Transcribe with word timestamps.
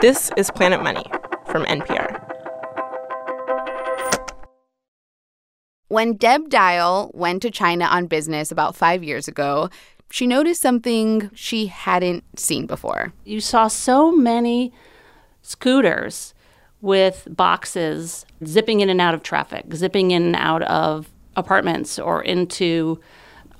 This 0.00 0.30
is 0.36 0.50
Planet 0.50 0.82
Money 0.82 1.04
from 1.46 1.64
NPR. 1.64 2.20
When 5.88 6.14
Deb 6.16 6.50
Dial 6.50 7.10
went 7.14 7.42
to 7.42 7.50
China 7.50 7.84
on 7.84 8.06
business 8.06 8.50
about 8.50 8.74
five 8.74 9.04
years 9.04 9.28
ago, 9.28 9.70
she 10.10 10.26
noticed 10.26 10.60
something 10.60 11.30
she 11.34 11.66
hadn't 11.66 12.24
seen 12.38 12.66
before. 12.66 13.12
You 13.24 13.40
saw 13.40 13.68
so 13.68 14.10
many 14.12 14.72
scooters 15.42 16.34
with 16.80 17.28
boxes 17.30 18.26
zipping 18.44 18.80
in 18.80 18.90
and 18.90 19.00
out 19.00 19.14
of 19.14 19.22
traffic, 19.22 19.72
zipping 19.74 20.10
in 20.10 20.22
and 20.24 20.36
out 20.36 20.62
of 20.62 21.10
apartments 21.36 21.98
or 21.98 22.22
into 22.22 23.00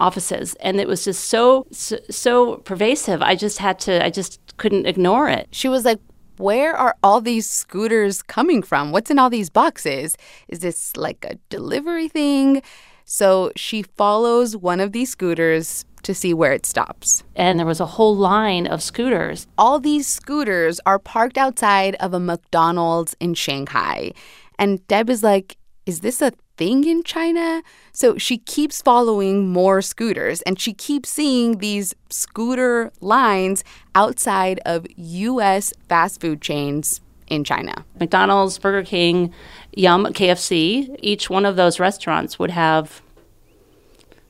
offices 0.01 0.55
and 0.57 0.80
it 0.80 0.89
was 0.89 1.05
just 1.05 1.27
so, 1.27 1.66
so 1.71 1.96
so 2.11 2.57
pervasive 2.57 3.23
i 3.23 3.37
just 3.37 3.59
had 3.59 3.79
to 3.79 4.05
i 4.05 4.11
just 4.11 4.41
couldn't 4.57 4.87
ignore 4.87 5.29
it 5.29 5.46
She 5.53 5.69
was 5.69 5.85
like, 5.85 6.01
where 6.37 6.77
are 6.77 6.96
all 7.03 7.21
these 7.21 7.49
scooters 7.49 8.22
coming 8.22 8.63
from? 8.63 8.93
What's 8.93 9.11
in 9.11 9.18
all 9.18 9.31
these 9.31 9.50
boxes? 9.50 10.17
Is 10.49 10.61
this 10.61 10.96
like 10.96 11.25
a 11.25 11.36
delivery 11.49 12.09
thing? 12.09 12.63
So 13.04 13.53
she 13.57 13.82
follows 13.82 14.57
one 14.57 14.81
of 14.81 14.93
these 14.93 15.11
scooters 15.11 15.85
to 16.03 16.14
see 16.14 16.35
where 16.35 16.53
it 16.53 16.67
stops. 16.67 17.25
and 17.35 17.59
there 17.59 17.67
was 17.67 17.81
a 17.81 17.86
whole 17.86 18.14
line 18.14 18.67
of 18.67 18.82
scooters 18.82 19.46
All 19.57 19.81
these 19.81 20.07
scooters 20.07 20.81
are 20.85 20.99
parked 20.99 21.39
outside 21.39 21.95
of 21.96 22.12
a 22.12 22.21
McDonald's 22.21 23.17
in 23.21 23.35
Shanghai. 23.35 24.12
And 24.59 24.87
Deb 24.87 25.11
is 25.11 25.23
like, 25.23 25.57
is 25.87 26.01
this 26.01 26.23
a 26.23 26.32
thing 26.57 26.85
in 26.85 27.03
China? 27.03 27.63
So 27.93 28.17
she 28.18 28.39
keeps 28.39 28.82
following 28.82 29.49
more 29.49 29.82
scooters 29.82 30.43
and 30.43 30.61
she 30.61 30.72
keeps 30.72 31.08
seeing 31.11 31.58
these 31.58 31.95
scooter 32.11 32.92
lines 33.00 33.64
outside 33.95 34.61
of 34.64 34.86
US 34.97 35.72
fast 35.89 36.20
food 36.20 36.41
chains 36.41 37.00
in 37.28 37.42
China. 37.42 37.84
mcdonald's 37.98 38.59
burger 38.59 38.83
king 38.84 39.33
yum 39.75 40.05
kfc 40.06 40.95
each 41.01 41.31
one 41.31 41.47
of 41.47 41.56
those 41.56 41.81
restaurants 41.81 42.39
would 42.39 42.51
have 42.51 43.01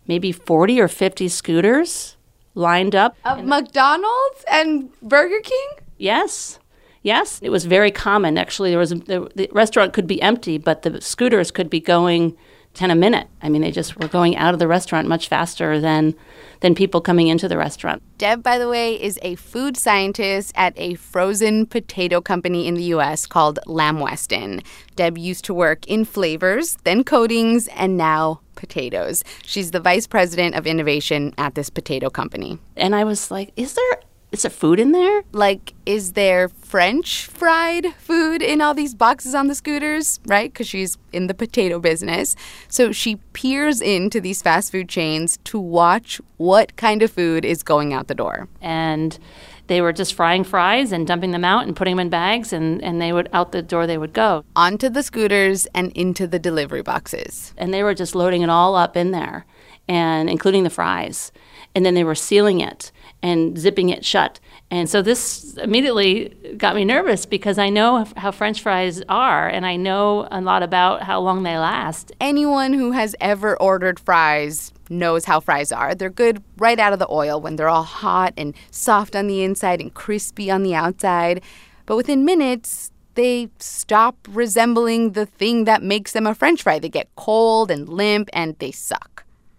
maybe 0.07 0.31
40 0.31 0.81
or 0.81 0.87
50 0.87 1.29
scooters 1.29 2.17
lined 2.55 2.95
up 2.95 3.17
Of 3.25 3.45
McDonald's 3.45 4.45
and 4.51 4.91
Burger 5.03 5.41
King? 5.43 5.69
Yes. 5.99 6.59
Yes, 7.05 7.39
it 7.43 7.51
was 7.51 7.67
very 7.67 7.91
common. 7.91 8.39
Actually, 8.39 8.71
there 8.71 8.79
was 8.79 8.93
a, 8.93 8.95
the, 8.95 9.31
the 9.35 9.49
restaurant 9.53 9.93
could 9.93 10.07
be 10.07 10.21
empty, 10.23 10.57
but 10.57 10.83
the 10.83 11.03
scooters 11.03 11.51
could 11.51 11.69
be 11.69 11.79
going 11.79 12.35
ten 12.73 12.91
a 12.91 12.95
minute. 12.95 13.29
I 13.43 13.51
mean, 13.51 13.61
they 13.61 13.71
just 13.71 14.01
were 14.01 14.09
going 14.09 14.37
out 14.37 14.55
of 14.55 14.59
the 14.59 14.67
restaurant 14.67 15.07
much 15.07 15.29
faster 15.29 15.79
than 15.79 16.15
than 16.61 16.75
people 16.75 17.03
coming 17.03 17.29
into 17.29 17.47
the 17.47 17.59
restaurant. 17.59 18.03
Deb, 18.17 18.43
by 18.43 18.57
the 18.57 18.71
way, 18.71 19.01
is 19.01 19.19
a 19.21 19.35
food 19.35 19.77
scientist 19.77 20.53
at 20.57 20.73
a 20.77 20.95
frozen 20.95 21.67
potato 21.67 22.23
company 22.23 22.67
in 22.67 22.75
the 22.75 22.85
US 22.85 23.27
called 23.27 23.59
Lamb 23.67 24.01
Weston. 24.01 24.63
Deb 24.97 25.19
used 25.19 25.45
to 25.45 25.53
work 25.53 25.87
in 25.87 26.07
flavors, 26.07 26.79
then 26.85 27.05
coatings, 27.05 27.69
and 27.69 27.99
now 27.99 28.41
potatoes. 28.55 29.23
She's 29.45 29.73
the 29.73 29.81
vice 29.81 30.07
president 30.07 30.55
of 30.55 30.67
innovation 30.67 31.35
at 31.37 31.55
this 31.55 31.69
potato 31.69 32.09
company. 32.09 32.59
And 32.77 32.95
I 32.95 33.05
was 33.05 33.31
like, 33.31 33.53
"Is 33.57 33.75
there 33.75 34.01
is 34.35 34.43
there 34.43 34.51
food 34.51 34.79
in 34.79 34.93
there?" 34.93 35.23
Like, 35.33 35.75
is 35.87 36.13
there 36.13 36.49
French 36.49 37.27
fried 37.27 37.95
food 37.99 38.43
in 38.43 38.61
all 38.61 38.75
these 38.75 38.95
boxes 38.95 39.35
on 39.35 39.47
the 39.47 39.55
scooters, 39.55 40.21
right? 40.27 40.53
Because 40.53 40.69
she's 40.69 40.99
in 41.13 41.27
the 41.29 41.35
potato 41.35 41.79
business. 41.79 42.35
So 42.69 42.93
she 42.93 43.17
peers 43.33 43.81
into 43.81 44.21
these 44.21 44.43
fast 44.43 44.73
food 44.73 44.89
chains 44.89 45.39
to 45.45 45.59
watch 45.59 46.21
what 46.37 46.77
kind 46.77 47.03
of 47.03 47.11
food 47.11 47.45
is 47.45 47.63
going 47.63 47.93
out 47.93 48.09
the 48.09 48.15
door. 48.15 48.49
And 48.61 49.19
they 49.67 49.81
were 49.81 49.93
just 49.93 50.15
frying 50.15 50.45
fries 50.45 50.93
and 50.93 51.07
dumping 51.07 51.31
them 51.31 51.45
out 51.45 51.67
and 51.67 51.75
putting 51.75 51.97
them 51.97 52.01
in 52.01 52.11
bags, 52.11 52.53
and 52.53 52.83
and 52.83 53.01
they 53.01 53.13
would 53.13 53.29
out 53.33 53.53
the 53.53 53.63
door 53.63 53.87
they 53.87 53.99
would 53.99 54.13
go. 54.13 54.45
onto 54.57 54.89
the 54.89 55.03
scooters 55.03 55.67
and 55.75 55.91
into 55.93 56.27
the 56.27 56.39
delivery 56.39 56.83
boxes. 56.83 57.55
and 57.57 57.73
they 57.73 57.83
were 57.83 57.95
just 57.95 58.15
loading 58.15 58.43
it 58.43 58.51
all 58.51 58.75
up 58.75 58.97
in 58.97 59.11
there 59.11 59.47
and 59.89 60.31
including 60.31 60.65
the 60.65 60.71
fries 60.71 61.33
and 61.75 61.85
then 61.85 61.95
they 61.95 62.05
were 62.05 62.15
sealing 62.15 62.61
it 62.61 62.91
and 63.23 63.59
zipping 63.59 63.89
it 63.91 64.05
shut 64.05 64.41
and 64.71 64.89
so 64.89 65.03
this 65.03 65.55
immediately 65.59 66.35
got 66.57 66.75
me 66.75 66.85
nervous 66.85 67.27
because 67.27 67.59
i 67.59 67.69
know 67.69 68.07
how 68.17 68.31
french 68.31 68.63
fries 68.63 69.03
are 69.09 69.49
and 69.49 69.67
i 69.67 69.77
know 69.77 70.27
a 70.31 70.41
lot 70.41 70.63
about 70.63 71.03
how 71.03 71.21
long 71.21 71.43
they 71.43 71.59
last 71.59 72.13
Anyone 72.25 72.73
who 72.73 72.93
has 72.93 73.15
ever 73.21 73.55
ordered 73.61 74.01
fries 74.01 74.73
knows 74.89 75.27
how 75.27 75.41
fries 75.41 75.71
are. 75.71 75.95
They're 75.95 76.09
good 76.09 76.43
right 76.57 76.79
out 76.79 76.93
of 76.95 76.99
the 76.99 77.11
oil 77.11 77.39
when 77.39 77.57
they're 77.57 77.69
all 77.69 77.83
hot 77.83 78.33
and 78.37 78.55
soft 78.71 79.15
on 79.15 79.27
the 79.27 79.43
inside 79.43 79.81
and 79.81 79.93
crispy 79.93 80.51
on 80.51 80.63
the 80.63 80.75
outside. 80.75 81.43
But 81.87 81.97
within 81.97 82.25
minutes, 82.25 82.91
they 83.15 83.51
stop 83.59 84.17
resembling 84.31 85.13
the 85.13 85.27
thing 85.27 85.65
that 85.65 85.83
makes 85.83 86.13
them 86.13 86.27
a 86.27 86.35
french 86.35 86.63
fry. 86.63 86.79
They 86.79 86.89
get 86.89 87.15
cold 87.15 87.71
and 87.71 87.89
limp 87.89 88.31
and 88.33 88.59
they 88.59 88.71
suck. 88.71 89.14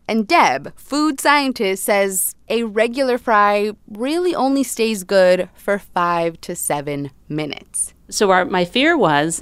And 0.07 0.27
Deb, 0.27 0.77
food 0.77 1.19
scientist, 1.19 1.83
says 1.83 2.35
a 2.47 2.63
regular 2.63 3.17
fry 3.17 3.71
really 3.87 4.35
only 4.35 4.63
stays 4.63 5.03
good 5.03 5.49
for 5.55 5.79
five 5.79 6.39
to 6.41 6.55
seven 6.55 7.11
minutes. 7.27 7.93
so 8.09 8.29
our, 8.31 8.45
my 8.45 8.63
fear 8.65 8.95
was 8.97 9.41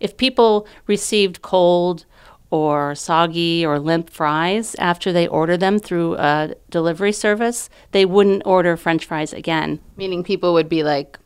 if 0.00 0.16
people 0.16 0.66
received 0.88 1.42
cold 1.42 2.06
or 2.50 2.94
soggy 2.94 3.64
or 3.64 3.78
limp 3.78 4.10
fries 4.10 4.74
after 4.78 5.12
they 5.12 5.26
order 5.28 5.56
them 5.56 5.78
through 5.78 6.16
a 6.16 6.54
delivery 6.70 7.12
service 7.12 7.70
they 7.92 8.04
wouldn't 8.04 8.42
order 8.44 8.76
french 8.76 9.04
fries 9.06 9.32
again 9.32 9.78
Meaning 9.96 10.24
people 10.24 10.52
would 10.54 10.68
be 10.68 10.82
like, 10.82 11.18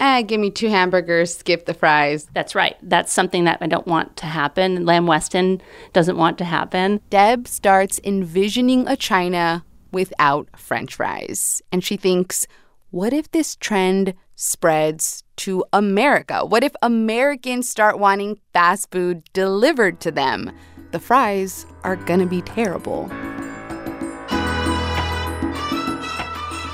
eh, 0.00 0.22
give 0.22 0.40
me 0.40 0.50
two 0.50 0.68
hamburgers, 0.68 1.36
skip 1.36 1.66
the 1.66 1.74
fries. 1.74 2.28
That's 2.34 2.54
right. 2.54 2.76
That's 2.82 3.12
something 3.12 3.44
that 3.44 3.58
I 3.60 3.66
don't 3.66 3.86
want 3.86 4.16
to 4.18 4.26
happen. 4.26 4.84
Lamb 4.84 5.06
Weston 5.06 5.60
doesn't 5.92 6.16
want 6.16 6.38
to 6.38 6.44
happen. 6.44 7.00
Deb 7.10 7.46
starts 7.48 8.00
envisioning 8.04 8.86
a 8.88 8.96
China 8.96 9.64
without 9.92 10.48
french 10.56 10.94
fries. 10.96 11.62
And 11.72 11.84
she 11.84 11.96
thinks, 11.96 12.46
what 12.90 13.12
if 13.12 13.30
this 13.30 13.56
trend 13.56 14.14
spreads 14.36 15.22
to 15.36 15.64
America? 15.72 16.44
What 16.44 16.64
if 16.64 16.72
Americans 16.82 17.68
start 17.68 17.98
wanting 17.98 18.38
fast 18.52 18.90
food 18.90 19.22
delivered 19.32 20.00
to 20.00 20.10
them? 20.10 20.52
The 20.90 21.00
fries 21.00 21.66
are 21.82 21.96
gonna 21.96 22.26
be 22.26 22.42
terrible. 22.42 23.08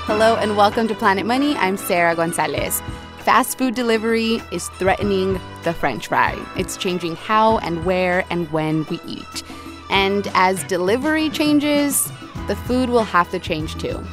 Hello 0.05 0.35
and 0.35 0.57
welcome 0.57 0.87
to 0.89 0.95
Planet 0.95 1.25
Money. 1.25 1.55
I'm 1.55 1.77
Sarah 1.77 2.15
Gonzalez. 2.15 2.81
Fast 3.23 3.59
food 3.59 3.75
delivery 3.75 4.41
is 4.51 4.69
threatening 4.69 5.39
the 5.63 5.75
french 5.75 6.07
fry. 6.07 6.43
It's 6.57 6.75
changing 6.75 7.15
how 7.15 7.59
and 7.59 7.85
where 7.85 8.25
and 8.31 8.51
when 8.51 8.83
we 8.89 8.99
eat. 9.05 9.43
And 9.91 10.27
as 10.33 10.63
delivery 10.63 11.29
changes, 11.29 12.11
the 12.47 12.55
food 12.55 12.89
will 12.89 13.03
have 13.03 13.29
to 13.29 13.37
change 13.37 13.75
too. 13.75 14.03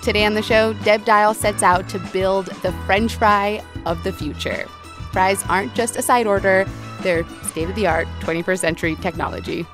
Today 0.00 0.24
on 0.24 0.32
the 0.32 0.42
show, 0.42 0.72
Deb 0.84 1.04
Dial 1.04 1.34
sets 1.34 1.62
out 1.62 1.86
to 1.90 1.98
build 1.98 2.46
the 2.62 2.72
french 2.86 3.16
fry 3.16 3.62
of 3.84 4.02
the 4.04 4.12
future. 4.12 4.64
Fries 5.12 5.44
aren't 5.50 5.74
just 5.74 5.96
a 5.96 6.02
side 6.02 6.26
order, 6.26 6.66
they're 7.02 7.26
state 7.42 7.68
of 7.68 7.74
the 7.74 7.86
art 7.86 8.08
21st 8.20 8.58
century 8.58 8.96
technology. 8.96 9.66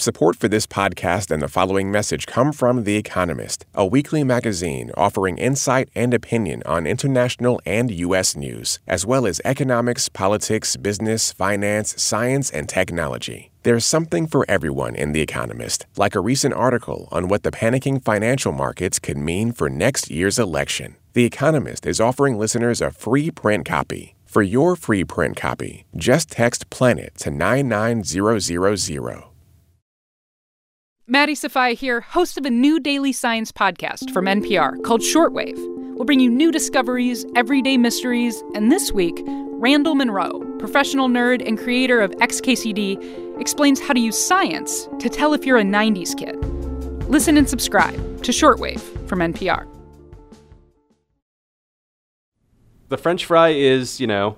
Support 0.00 0.36
for 0.36 0.46
this 0.46 0.64
podcast 0.64 1.32
and 1.32 1.42
the 1.42 1.48
following 1.48 1.90
message 1.90 2.24
come 2.24 2.52
from 2.52 2.84
The 2.84 2.94
Economist, 2.94 3.66
a 3.74 3.84
weekly 3.84 4.22
magazine 4.22 4.92
offering 4.96 5.38
insight 5.38 5.88
and 5.92 6.14
opinion 6.14 6.62
on 6.64 6.86
international 6.86 7.60
and 7.66 7.90
U.S. 7.90 8.36
news, 8.36 8.78
as 8.86 9.04
well 9.04 9.26
as 9.26 9.40
economics, 9.44 10.08
politics, 10.08 10.76
business, 10.76 11.32
finance, 11.32 12.00
science, 12.00 12.48
and 12.48 12.68
technology. 12.68 13.50
There's 13.64 13.84
something 13.84 14.28
for 14.28 14.46
everyone 14.48 14.94
in 14.94 15.10
The 15.10 15.20
Economist, 15.20 15.84
like 15.96 16.14
a 16.14 16.20
recent 16.20 16.54
article 16.54 17.08
on 17.10 17.26
what 17.26 17.42
the 17.42 17.50
panicking 17.50 18.00
financial 18.00 18.52
markets 18.52 19.00
could 19.00 19.18
mean 19.18 19.50
for 19.50 19.68
next 19.68 20.12
year's 20.12 20.38
election. 20.38 20.94
The 21.14 21.24
Economist 21.24 21.84
is 21.86 22.00
offering 22.00 22.38
listeners 22.38 22.80
a 22.80 22.92
free 22.92 23.32
print 23.32 23.66
copy. 23.66 24.14
For 24.26 24.42
your 24.42 24.76
free 24.76 25.02
print 25.02 25.36
copy, 25.36 25.86
just 25.96 26.30
text 26.30 26.70
PLANET 26.70 27.16
to 27.16 27.32
99000. 27.32 29.27
Maddie 31.10 31.34
Sofia 31.34 31.72
here, 31.72 32.02
host 32.02 32.36
of 32.36 32.44
a 32.44 32.50
new 32.50 32.78
daily 32.78 33.12
science 33.12 33.50
podcast 33.50 34.10
from 34.12 34.26
NPR 34.26 34.84
called 34.84 35.00
Shortwave. 35.00 35.56
We'll 35.94 36.04
bring 36.04 36.20
you 36.20 36.28
new 36.28 36.52
discoveries, 36.52 37.24
everyday 37.34 37.78
mysteries, 37.78 38.44
and 38.54 38.70
this 38.70 38.92
week, 38.92 39.18
Randall 39.26 39.94
Munroe, 39.94 40.40
professional 40.58 41.08
nerd 41.08 41.42
and 41.48 41.56
creator 41.56 42.02
of 42.02 42.10
XKCD, 42.16 43.40
explains 43.40 43.80
how 43.80 43.94
to 43.94 44.00
use 44.00 44.22
science 44.22 44.86
to 44.98 45.08
tell 45.08 45.32
if 45.32 45.46
you're 45.46 45.56
a 45.56 45.62
90s 45.62 46.14
kid. 46.14 46.36
Listen 47.08 47.38
and 47.38 47.48
subscribe 47.48 48.22
to 48.22 48.30
Shortwave 48.30 49.08
from 49.08 49.20
NPR. 49.20 49.66
The 52.90 52.98
French 52.98 53.24
fry 53.24 53.48
is, 53.48 53.98
you 53.98 54.06
know, 54.06 54.36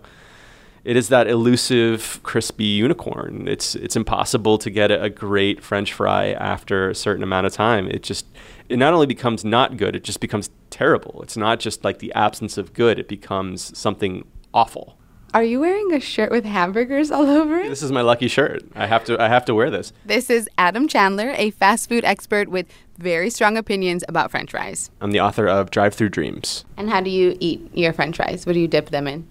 it 0.85 0.97
is 0.97 1.09
that 1.09 1.27
elusive, 1.27 2.21
crispy 2.23 2.65
unicorn. 2.65 3.47
It's 3.49 3.75
it's 3.75 3.97
impossible 3.97 4.59
to 4.59 4.71
get 4.71 4.91
a, 4.91 5.03
a 5.03 5.11
great 5.11 5.63
French 5.63 5.93
fry 5.93 6.33
after 6.33 6.91
a 6.91 6.95
certain 6.95 7.23
amount 7.23 7.47
of 7.47 7.53
time. 7.53 7.89
It 7.89 8.03
just 8.03 8.27
it 8.69 8.79
not 8.79 8.95
only 8.95 9.07
becomes 9.07 9.45
not 9.45 9.77
good, 9.77 9.95
it 9.95 10.05
just 10.05 10.21
becomes 10.21 10.51
terrible. 10.71 11.21
It's 11.23 11.37
not 11.37 11.61
just 11.61 11.85
like 11.85 11.99
the 11.99 12.13
absence 12.15 12.57
of 12.57 12.73
good; 12.73 12.99
it 12.99 13.09
becomes 13.09 13.77
something 13.77 14.27
awful. 14.55 14.97
Are 15.33 15.45
you 15.45 15.61
wearing 15.61 15.95
a 15.95 16.01
shirt 16.01 16.33
with 16.33 16.45
hamburgers 16.45 17.13
all 17.13 17.29
over 17.31 17.61
it? 17.61 17.69
This 17.69 17.85
is 17.85 17.93
my 17.93 18.01
lucky 18.01 18.27
shirt. 18.27 18.65
I 18.75 18.87
have 18.87 19.05
to 19.05 19.21
I 19.21 19.29
have 19.29 19.45
to 19.45 19.55
wear 19.55 19.71
this. 19.71 19.93
This 20.05 20.29
is 20.29 20.49
Adam 20.59 20.89
Chandler, 20.89 21.35
a 21.37 21.51
fast 21.51 21.89
food 21.89 22.05
expert 22.05 22.49
with 22.49 22.67
very 22.99 23.31
strong 23.31 23.57
opinions 23.57 24.03
about 24.09 24.31
french 24.31 24.51
fries. 24.51 24.91
I'm 25.01 25.13
the 25.13 25.21
author 25.21 25.47
of 25.47 25.71
Drive 25.71 25.95
Through 25.95 26.09
Dreams. 26.09 26.65
And 26.77 26.91
how 26.91 27.01
do 27.01 27.11
you 27.11 27.37
eat 27.39 27.71
your 27.75 27.93
french 27.93 28.17
fries? 28.17 28.45
What 28.45 28.55
do 28.55 28.61
you 28.61 28.67
dip 28.67 28.91
them 28.91 29.07
in? 29.07 29.29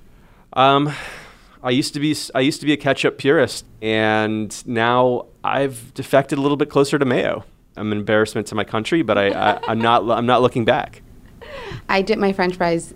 Um, 0.54 0.94
I 1.62 1.72
used 1.72 1.94
to 1.94 2.00
be 2.00 2.16
I 2.34 2.40
used 2.40 2.60
to 2.62 2.66
be 2.66 2.74
a 2.74 2.78
ketchup 2.78 3.18
purist, 3.18 3.66
and 3.82 4.56
now 4.68 5.26
I've 5.44 5.94
defected 5.94 6.38
a 6.38 6.42
little 6.42 6.58
bit 6.58 6.70
closer 6.70 6.98
to 6.98 7.06
mayo. 7.06 7.44
I'm 7.76 7.92
an 7.92 7.98
embarrassment 7.98 8.48
to 8.48 8.56
my 8.56 8.64
country, 8.64 9.02
but 9.02 9.18
I, 9.18 9.30
I 9.30 9.60
I'm 9.68 9.80
not 9.90 10.10
I'm 10.10 10.26
not 10.26 10.42
looking 10.42 10.66
back. 10.66 11.02
I 11.88 12.02
dip 12.02 12.20
my 12.20 12.34
french 12.34 12.56
fries 12.56 12.94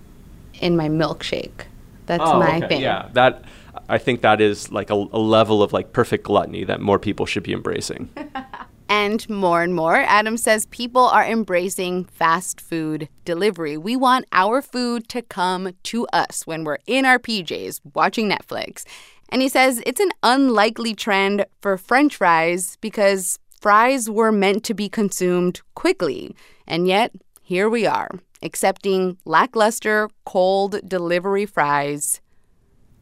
in 0.61 0.77
my 0.77 0.87
milkshake. 0.89 1.65
That's 2.05 2.23
Oh, 2.23 2.39
my 2.39 2.57
okay, 2.57 2.67
thing. 2.67 2.81
Yeah, 2.81 3.09
that 3.13 3.43
I 3.89 3.97
think 3.97 4.21
that 4.21 4.39
is 4.41 4.71
like 4.71 4.89
a, 4.89 4.93
a 4.93 5.19
level 5.19 5.61
of 5.63 5.73
like 5.73 5.93
perfect 5.93 6.23
gluttony 6.25 6.63
that 6.65 6.79
more 6.79 6.99
people 6.99 7.25
should 7.25 7.43
be 7.43 7.53
embracing. 7.53 8.09
And 8.95 9.27
more 9.27 9.63
and 9.63 9.73
more, 9.73 9.95
Adam 9.95 10.37
says 10.37 10.67
people 10.67 11.01
are 11.01 11.25
embracing 11.25 12.05
fast 12.05 12.61
food 12.61 13.09
delivery. 13.25 13.75
We 13.75 13.95
want 13.95 14.27
our 14.31 14.61
food 14.61 15.09
to 15.09 15.23
come 15.23 15.71
to 15.81 16.05
us 16.13 16.45
when 16.45 16.63
we're 16.63 16.77
in 16.85 17.03
our 17.03 17.17
PJs 17.17 17.81
watching 17.95 18.29
Netflix. 18.29 18.85
And 19.29 19.41
he 19.41 19.49
says 19.49 19.81
it's 19.87 19.99
an 19.99 20.11
unlikely 20.21 20.93
trend 20.93 21.43
for 21.59 21.75
french 21.75 22.17
fries 22.17 22.77
because 22.81 23.39
fries 23.59 24.11
were 24.11 24.31
meant 24.31 24.63
to 24.65 24.75
be 24.75 24.89
consumed 24.89 25.61
quickly. 25.73 26.35
And 26.67 26.87
yet, 26.87 27.13
here 27.41 27.71
we 27.71 27.87
are, 27.87 28.11
accepting 28.43 29.17
lackluster 29.25 30.07
cold 30.23 30.87
delivery 30.87 31.47
fries 31.47 32.21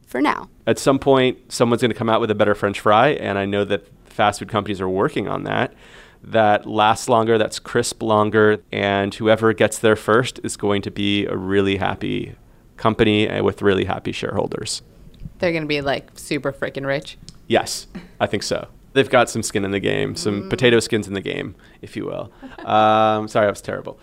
for 0.07 0.21
now. 0.21 0.49
At 0.65 0.79
some 0.79 0.99
point, 0.99 1.51
someone's 1.51 1.81
going 1.81 1.91
to 1.91 1.97
come 1.97 2.09
out 2.09 2.21
with 2.21 2.31
a 2.31 2.35
better 2.35 2.55
French 2.55 2.79
fry, 2.79 3.09
and 3.09 3.37
I 3.37 3.45
know 3.45 3.65
that 3.65 3.85
fast 4.11 4.39
food 4.39 4.49
companies 4.49 4.81
are 4.81 4.89
working 4.89 5.27
on 5.27 5.43
that. 5.43 5.73
That 6.23 6.67
lasts 6.67 7.09
longer, 7.09 7.37
that's 7.37 7.57
crisp 7.57 8.03
longer, 8.03 8.61
and 8.71 9.13
whoever 9.15 9.53
gets 9.53 9.79
there 9.79 9.95
first 9.95 10.39
is 10.43 10.55
going 10.55 10.83
to 10.83 10.91
be 10.91 11.25
a 11.25 11.35
really 11.35 11.77
happy 11.77 12.35
company 12.77 13.27
and 13.27 13.43
with 13.43 13.61
really 13.61 13.85
happy 13.85 14.11
shareholders. 14.11 14.83
They're 15.39 15.51
going 15.51 15.63
to 15.63 15.67
be 15.67 15.81
like 15.81 16.09
super 16.15 16.51
freaking 16.51 16.85
rich. 16.85 17.17
Yes, 17.47 17.87
I 18.19 18.27
think 18.27 18.43
so. 18.43 18.67
They've 18.93 19.09
got 19.09 19.29
some 19.29 19.41
skin 19.41 19.63
in 19.65 19.71
the 19.71 19.79
game, 19.79 20.15
some 20.15 20.49
potato 20.49 20.79
skins 20.79 21.07
in 21.07 21.13
the 21.13 21.21
game, 21.21 21.55
if 21.81 21.95
you 21.95 22.05
will. 22.05 22.31
Um, 22.65 23.27
sorry, 23.27 23.45
that 23.47 23.51
was 23.51 23.61
terrible. 23.61 23.99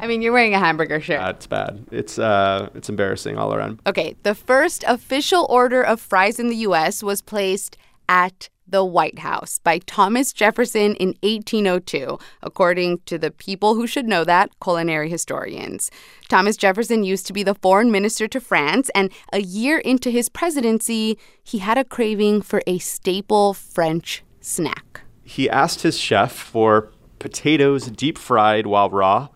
I 0.00 0.06
mean, 0.06 0.20
you're 0.20 0.32
wearing 0.32 0.54
a 0.54 0.58
hamburger 0.58 1.00
shirt. 1.00 1.20
That's 1.20 1.46
bad. 1.46 1.86
It's 1.92 2.18
uh, 2.18 2.68
it's 2.74 2.88
embarrassing 2.88 3.38
all 3.38 3.54
around. 3.54 3.80
Okay, 3.86 4.16
the 4.24 4.34
first 4.34 4.84
official 4.86 5.46
order 5.48 5.82
of 5.82 6.00
fries 6.00 6.40
in 6.40 6.48
the 6.48 6.56
US 6.56 7.02
was 7.02 7.22
placed 7.22 7.76
at 8.08 8.48
the 8.66 8.84
White 8.84 9.18
House 9.20 9.58
by 9.58 9.78
Thomas 9.78 10.32
Jefferson 10.32 10.94
in 10.96 11.14
1802, 11.22 12.18
according 12.42 13.00
to 13.06 13.18
the 13.18 13.30
people 13.30 13.74
who 13.74 13.86
should 13.86 14.06
know 14.06 14.24
that, 14.24 14.50
culinary 14.62 15.10
historians. 15.10 15.90
Thomas 16.28 16.56
Jefferson 16.56 17.04
used 17.04 17.26
to 17.26 17.32
be 17.32 17.42
the 17.42 17.54
foreign 17.54 17.90
minister 17.90 18.26
to 18.28 18.40
France, 18.40 18.90
and 18.94 19.10
a 19.32 19.40
year 19.40 19.78
into 19.78 20.10
his 20.10 20.28
presidency, 20.28 21.18
he 21.42 21.58
had 21.58 21.78
a 21.78 21.84
craving 21.84 22.42
for 22.42 22.62
a 22.66 22.78
staple 22.78 23.54
French 23.54 24.22
snack. 24.40 25.02
He 25.22 25.48
asked 25.48 25.82
his 25.82 25.98
chef 25.98 26.32
for 26.32 26.90
potatoes 27.18 27.86
deep 27.86 28.18
fried 28.18 28.66
while 28.66 28.90
raw 28.90 29.28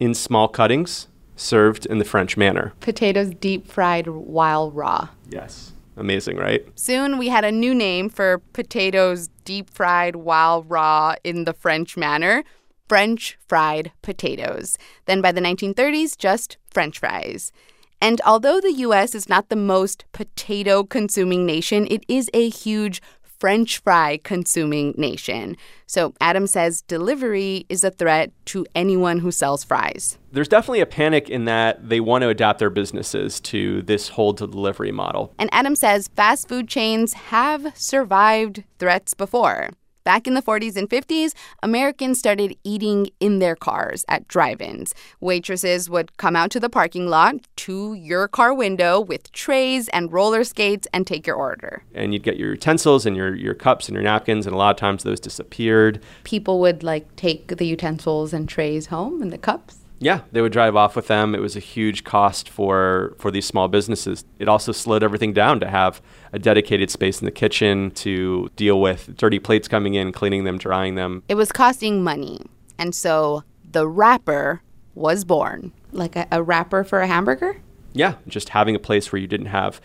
in 0.00 0.14
small 0.14 0.48
cuttings, 0.48 1.08
served 1.36 1.86
in 1.86 1.98
the 1.98 2.04
French 2.04 2.36
manner. 2.36 2.72
Potatoes 2.80 3.30
deep 3.30 3.66
fried 3.66 4.06
while 4.06 4.70
raw. 4.70 5.08
Yes. 5.28 5.72
Amazing, 5.98 6.36
right? 6.36 6.66
Soon 6.78 7.18
we 7.18 7.28
had 7.28 7.44
a 7.44 7.52
new 7.52 7.74
name 7.74 8.08
for 8.08 8.38
potatoes 8.52 9.28
deep 9.44 9.68
fried 9.68 10.16
while 10.16 10.62
raw 10.62 11.14
in 11.24 11.44
the 11.44 11.52
French 11.52 11.96
manner 11.96 12.44
French 12.88 13.36
fried 13.46 13.92
potatoes. 14.00 14.78
Then 15.04 15.20
by 15.20 15.32
the 15.32 15.42
1930s, 15.42 16.16
just 16.16 16.56
French 16.70 16.98
fries. 16.98 17.52
And 18.00 18.20
although 18.24 18.60
the 18.60 18.72
US 18.72 19.14
is 19.14 19.28
not 19.28 19.48
the 19.48 19.56
most 19.56 20.04
potato 20.12 20.84
consuming 20.84 21.44
nation, 21.44 21.86
it 21.90 22.04
is 22.08 22.30
a 22.32 22.48
huge 22.48 23.02
French 23.38 23.78
fry 23.78 24.18
consuming 24.22 24.94
nation. 24.96 25.56
So 25.86 26.12
Adam 26.20 26.46
says 26.46 26.82
delivery 26.82 27.66
is 27.68 27.84
a 27.84 27.90
threat 27.90 28.32
to 28.46 28.66
anyone 28.74 29.20
who 29.20 29.30
sells 29.30 29.64
fries. 29.64 30.18
There's 30.32 30.48
definitely 30.48 30.80
a 30.80 30.86
panic 30.86 31.30
in 31.30 31.44
that 31.46 31.88
they 31.88 32.00
want 32.00 32.22
to 32.22 32.28
adapt 32.28 32.58
their 32.58 32.70
businesses 32.70 33.40
to 33.40 33.82
this 33.82 34.08
whole 34.08 34.32
delivery 34.32 34.92
model. 34.92 35.32
And 35.38 35.48
Adam 35.52 35.76
says 35.76 36.08
fast 36.08 36.48
food 36.48 36.68
chains 36.68 37.14
have 37.14 37.72
survived 37.76 38.64
threats 38.78 39.14
before. 39.14 39.70
Back 40.08 40.26
in 40.26 40.32
the 40.32 40.40
40s 40.40 40.74
and 40.74 40.88
50s, 40.88 41.34
Americans 41.62 42.18
started 42.18 42.56
eating 42.64 43.10
in 43.20 43.40
their 43.40 43.54
cars 43.54 44.06
at 44.08 44.26
drive 44.26 44.62
ins. 44.62 44.94
Waitresses 45.20 45.90
would 45.90 46.16
come 46.16 46.34
out 46.34 46.50
to 46.52 46.58
the 46.58 46.70
parking 46.70 47.08
lot 47.08 47.34
to 47.56 47.92
your 47.92 48.26
car 48.26 48.54
window 48.54 48.98
with 49.02 49.30
trays 49.32 49.86
and 49.88 50.10
roller 50.10 50.44
skates 50.44 50.88
and 50.94 51.06
take 51.06 51.26
your 51.26 51.36
order. 51.36 51.82
And 51.94 52.14
you'd 52.14 52.22
get 52.22 52.38
your 52.38 52.52
utensils 52.52 53.04
and 53.04 53.18
your, 53.18 53.34
your 53.34 53.52
cups 53.52 53.86
and 53.86 53.94
your 53.94 54.02
napkins, 54.02 54.46
and 54.46 54.54
a 54.54 54.58
lot 54.58 54.70
of 54.70 54.78
times 54.78 55.02
those 55.02 55.20
disappeared. 55.20 56.02
People 56.24 56.58
would 56.60 56.82
like 56.82 57.14
take 57.16 57.58
the 57.58 57.66
utensils 57.66 58.32
and 58.32 58.48
trays 58.48 58.86
home 58.86 59.20
and 59.20 59.30
the 59.30 59.36
cups. 59.36 59.80
Yeah, 60.00 60.20
they 60.30 60.40
would 60.40 60.52
drive 60.52 60.76
off 60.76 60.94
with 60.94 61.08
them. 61.08 61.34
It 61.34 61.40
was 61.40 61.56
a 61.56 61.60
huge 61.60 62.04
cost 62.04 62.48
for 62.48 63.16
for 63.18 63.30
these 63.30 63.46
small 63.46 63.68
businesses. 63.68 64.24
It 64.38 64.48
also 64.48 64.72
slowed 64.72 65.02
everything 65.02 65.32
down 65.32 65.60
to 65.60 65.68
have 65.68 66.00
a 66.32 66.38
dedicated 66.38 66.90
space 66.90 67.20
in 67.20 67.24
the 67.24 67.32
kitchen 67.32 67.90
to 67.92 68.48
deal 68.54 68.80
with 68.80 69.16
dirty 69.16 69.38
plates 69.38 69.66
coming 69.66 69.94
in, 69.94 70.12
cleaning 70.12 70.44
them, 70.44 70.58
drying 70.58 70.94
them. 70.94 71.22
It 71.28 71.34
was 71.34 71.50
costing 71.50 72.02
money. 72.04 72.40
And 72.78 72.94
so 72.94 73.42
the 73.70 73.88
wrapper 73.88 74.62
was 74.94 75.24
born. 75.24 75.72
Like 75.90 76.16
a, 76.16 76.26
a 76.30 76.42
wrapper 76.42 76.84
for 76.84 77.00
a 77.00 77.06
hamburger? 77.06 77.60
Yeah, 77.92 78.16
just 78.26 78.50
having 78.50 78.76
a 78.76 78.78
place 78.78 79.10
where 79.10 79.20
you 79.20 79.26
didn't 79.26 79.46
have 79.46 79.80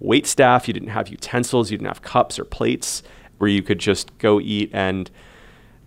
wait 0.00 0.26
staff, 0.26 0.66
you 0.68 0.74
didn't 0.74 0.88
have 0.88 1.08
utensils, 1.08 1.70
you 1.70 1.78
didn't 1.78 1.88
have 1.88 2.02
cups 2.02 2.38
or 2.38 2.44
plates, 2.44 3.02
where 3.38 3.48
you 3.48 3.62
could 3.62 3.78
just 3.78 4.16
go 4.18 4.40
eat 4.40 4.70
and 4.72 5.10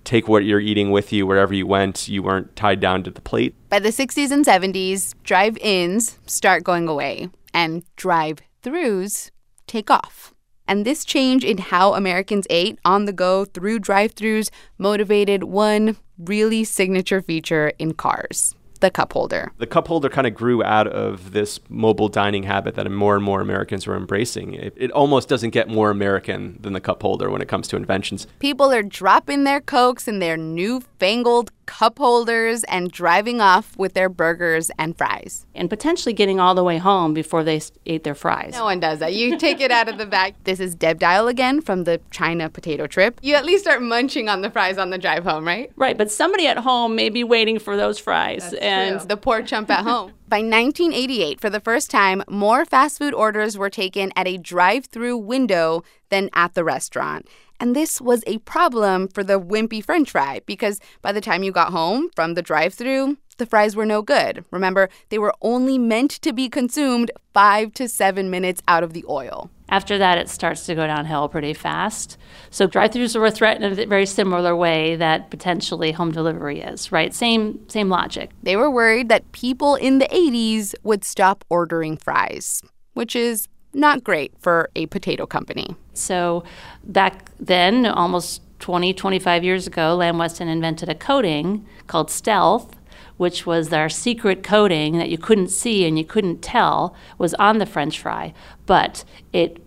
take 0.08 0.28
what 0.28 0.46
you're 0.46 0.62
eating 0.62 0.90
with 0.90 1.12
you 1.12 1.28
wherever 1.28 1.54
you 1.54 1.68
went. 1.68 2.08
You 2.08 2.24
weren't 2.24 2.56
tied 2.56 2.80
down 2.80 3.04
to 3.04 3.12
the 3.12 3.22
plate. 3.22 3.54
By 3.70 3.80
the 3.80 3.90
60s 3.90 4.32
and 4.32 4.46
70s, 4.46 5.14
drive 5.24 5.58
ins 5.58 6.18
start 6.26 6.64
going 6.64 6.88
away 6.88 7.30
and 7.54 7.84
drive 7.98 8.40
throughs 8.64 9.30
take 9.68 9.92
off. 9.92 10.34
And 10.66 10.86
this 10.86 11.04
change 11.06 11.44
in 11.44 11.58
how 11.58 11.94
Americans 11.94 12.48
ate 12.50 12.80
on 12.86 13.06
the 13.06 13.14
go 13.14 13.46
through 13.46 13.80
drive 13.80 14.16
throughs 14.16 14.50
motivated 14.78 15.44
one 15.44 15.98
really 16.18 16.64
signature 16.64 17.22
feature 17.22 17.74
in 17.78 17.94
cars 17.94 18.56
the 18.78 18.92
cup 18.92 19.14
holder. 19.14 19.52
The 19.58 19.68
cup 19.68 19.88
holder 19.88 20.10
kind 20.10 20.28
of 20.28 20.34
grew 20.34 20.64
out 20.64 20.88
of 20.88 21.32
this 21.32 21.60
mobile 21.70 22.10
dining 22.10 22.44
habit 22.44 22.76
that 22.76 22.90
more 22.92 23.16
and 23.16 23.24
more 23.24 23.42
Americans 23.42 23.86
were 23.88 23.96
embracing. 23.96 24.54
It, 24.54 24.74
it 24.78 24.92
almost 24.92 25.28
doesn't 25.30 25.50
get 25.52 25.68
more 25.68 25.90
American 25.90 26.58
than 26.62 26.74
the 26.74 26.80
cup 26.82 27.02
holder 27.02 27.30
when 27.30 27.42
it 27.42 27.48
comes 27.48 27.68
to 27.70 27.76
inventions. 27.76 28.28
People 28.40 28.72
are 28.72 28.84
dropping 28.84 29.44
their 29.44 29.62
Cokes 29.62 30.08
in 30.08 30.20
their 30.20 30.38
newfangled 30.38 31.52
cup 31.66 31.98
holders 31.98 32.64
and 32.66 32.90
driving 32.92 33.42
off 33.42 33.76
with 33.78 33.94
their 33.94 34.08
burgers 34.08 34.72
and 34.80 34.98
fries. 34.98 35.46
and 35.54 35.70
potentially 35.70 36.14
getting 36.14 36.40
all 36.40 36.56
the 36.56 36.64
way 36.64 36.78
home 36.78 37.14
before 37.14 37.44
they 37.44 37.58
s- 37.58 37.72
ate 37.86 38.04
their 38.06 38.16
fries. 38.16 38.54
No 38.54 38.64
one 38.64 38.80
does 38.80 39.00
that. 39.00 39.14
You 39.14 39.38
take 39.38 39.60
it 39.60 39.70
out 39.72 39.90
of 39.90 39.98
the 39.98 40.06
bag. 40.18 40.36
This 40.46 40.60
is 40.62 40.76
Deb 40.76 41.00
Dial 41.00 41.28
again 41.28 41.60
from 41.62 41.84
the 41.84 42.00
China 42.10 42.50
potato 42.50 42.88
trip. 42.88 43.20
You 43.22 43.36
at 43.36 43.44
least 43.44 43.64
start 43.66 43.82
munching 43.82 44.30
on 44.30 44.42
the 44.42 44.50
fries 44.50 44.78
on 44.78 44.92
the 44.92 44.98
drive 44.98 45.24
home, 45.26 45.46
right? 45.46 45.70
Right, 45.76 45.98
but 45.98 46.10
somebody 46.10 46.48
at 46.48 46.58
home 46.60 46.96
may 46.96 47.10
be 47.10 47.24
waiting 47.26 47.60
for 47.60 47.76
those 47.76 48.00
fries. 48.00 48.54
And 48.68 49.02
the 49.02 49.18
poor 49.18 49.42
chump 49.42 49.70
at 49.70 49.84
home. 49.84 50.14
By 50.28 50.38
1988, 50.38 51.40
for 51.40 51.50
the 51.50 51.60
first 51.60 51.90
time, 51.90 52.24
more 52.30 52.66
fast 52.66 52.98
food 52.98 53.14
orders 53.14 53.58
were 53.58 53.70
taken 53.70 54.12
at 54.16 54.28
a 54.28 54.38
drive 54.38 54.86
through 54.86 55.18
window 55.18 55.84
than 56.10 56.30
at 56.34 56.54
the 56.54 56.64
restaurant. 56.64 57.28
And 57.60 57.76
this 57.76 58.00
was 58.00 58.24
a 58.28 58.38
problem 58.40 59.08
for 59.08 59.24
the 59.24 59.40
wimpy 59.40 59.84
french 59.84 60.12
fry 60.12 60.42
because 60.46 60.80
by 61.02 61.12
the 61.12 61.22
time 61.22 61.44
you 61.44 61.52
got 61.52 61.72
home 61.72 62.10
from 62.16 62.34
the 62.34 62.42
drive 62.42 62.74
through, 62.74 63.18
the 63.38 63.46
fries 63.46 63.76
were 63.76 63.86
no 63.86 64.02
good. 64.02 64.44
Remember, 64.52 64.90
they 65.10 65.18
were 65.18 65.34
only 65.42 65.78
meant 65.78 66.12
to 66.12 66.34
be 66.34 66.50
consumed 66.50 67.12
five 67.34 67.74
to 67.74 67.88
seven 67.88 68.30
minutes 68.30 68.62
out 68.68 68.84
of 68.84 68.94
the 68.94 69.06
oil. 69.08 69.50
After 69.70 69.98
that, 69.98 70.18
it 70.18 70.30
starts 70.30 70.66
to 70.66 70.76
go 70.76 70.88
downhill 70.88 71.28
pretty 71.28 71.54
fast. 71.54 72.18
So 72.50 72.68
drive-throughs 72.68 73.20
were 73.20 73.32
threatened 73.32 73.66
in 73.66 73.80
a 73.80 73.86
very 73.86 74.06
similar 74.06 74.56
way 74.56 74.96
that 74.96 75.30
potentially 75.30 75.92
home 75.92 76.12
delivery 76.12 76.62
is. 76.62 76.92
Right, 76.92 77.14
same 77.14 77.68
same 77.68 77.90
logic. 77.90 78.32
They 78.44 78.56
were 78.56 78.72
worried 78.72 79.10
that 79.10 79.32
people 79.32 79.76
in 79.76 80.00
the 80.00 80.08
80s 80.08 80.74
would 80.84 81.04
stop 81.04 81.44
ordering 81.50 81.98
fries, 81.98 82.62
which 82.94 83.16
is 83.16 83.48
not 83.74 84.04
great 84.04 84.34
for 84.40 84.70
a 84.76 84.86
potato 84.88 85.26
company. 85.26 85.76
So 85.94 86.44
back 86.84 87.32
then, 87.40 87.86
almost 87.86 88.42
20, 88.60 88.94
25 88.94 89.44
years 89.44 89.68
ago, 89.68 89.96
Lamb 89.96 90.18
Weston 90.18 90.48
invented 90.48 90.90
a 90.90 90.96
coating 90.96 91.66
called 91.88 92.10
Stealth, 92.10 92.76
which 93.18 93.46
was 93.46 93.74
our 93.74 93.90
secret 93.90 94.44
coating 94.44 94.98
that 94.98 95.10
you 95.10 95.18
couldn't 95.18 95.50
see 95.50 95.86
and 95.86 95.98
you 95.98 96.06
couldn't 96.06 96.42
tell 96.42 96.96
was 97.18 97.34
on 97.36 97.58
the 97.58 97.66
french 97.66 98.00
fry, 98.00 98.34
but 98.66 99.04
it 99.34 99.62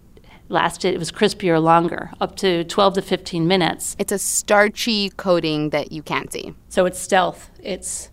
lasted, 0.48 0.94
it 0.94 0.98
was 0.98 1.12
crispier 1.12 1.62
longer, 1.62 2.10
up 2.20 2.36
to 2.36 2.64
12 2.64 2.94
to 2.94 3.02
15 3.02 3.46
minutes. 3.46 3.96
It's 3.98 4.12
a 4.12 4.18
starchy 4.18 5.10
coating 5.10 5.70
that 5.70 5.92
you 5.92 6.02
can't 6.02 6.32
see. 6.32 6.54
So 6.68 6.86
it's 6.86 6.98
stealth. 6.98 7.50
It's 7.62 8.10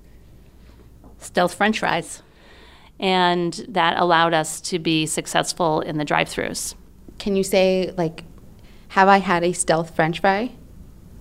stealth 1.18 1.54
french 1.54 1.80
fries. 1.80 2.22
And 3.00 3.66
that 3.70 4.00
allowed 4.00 4.34
us 4.34 4.62
to 4.62 4.80
be 4.80 5.06
successful 5.06 5.82
in 5.82 5.98
the 5.98 6.06
drive 6.06 6.30
throughs. 6.30 6.76
Can 7.20 7.36
you 7.36 7.44
say, 7.44 7.94
like, 7.98 8.24
have 8.90 9.08
I 9.08 9.18
had 9.18 9.44
a 9.44 9.52
stealth 9.52 9.96
french 9.96 10.22
fry 10.22 10.52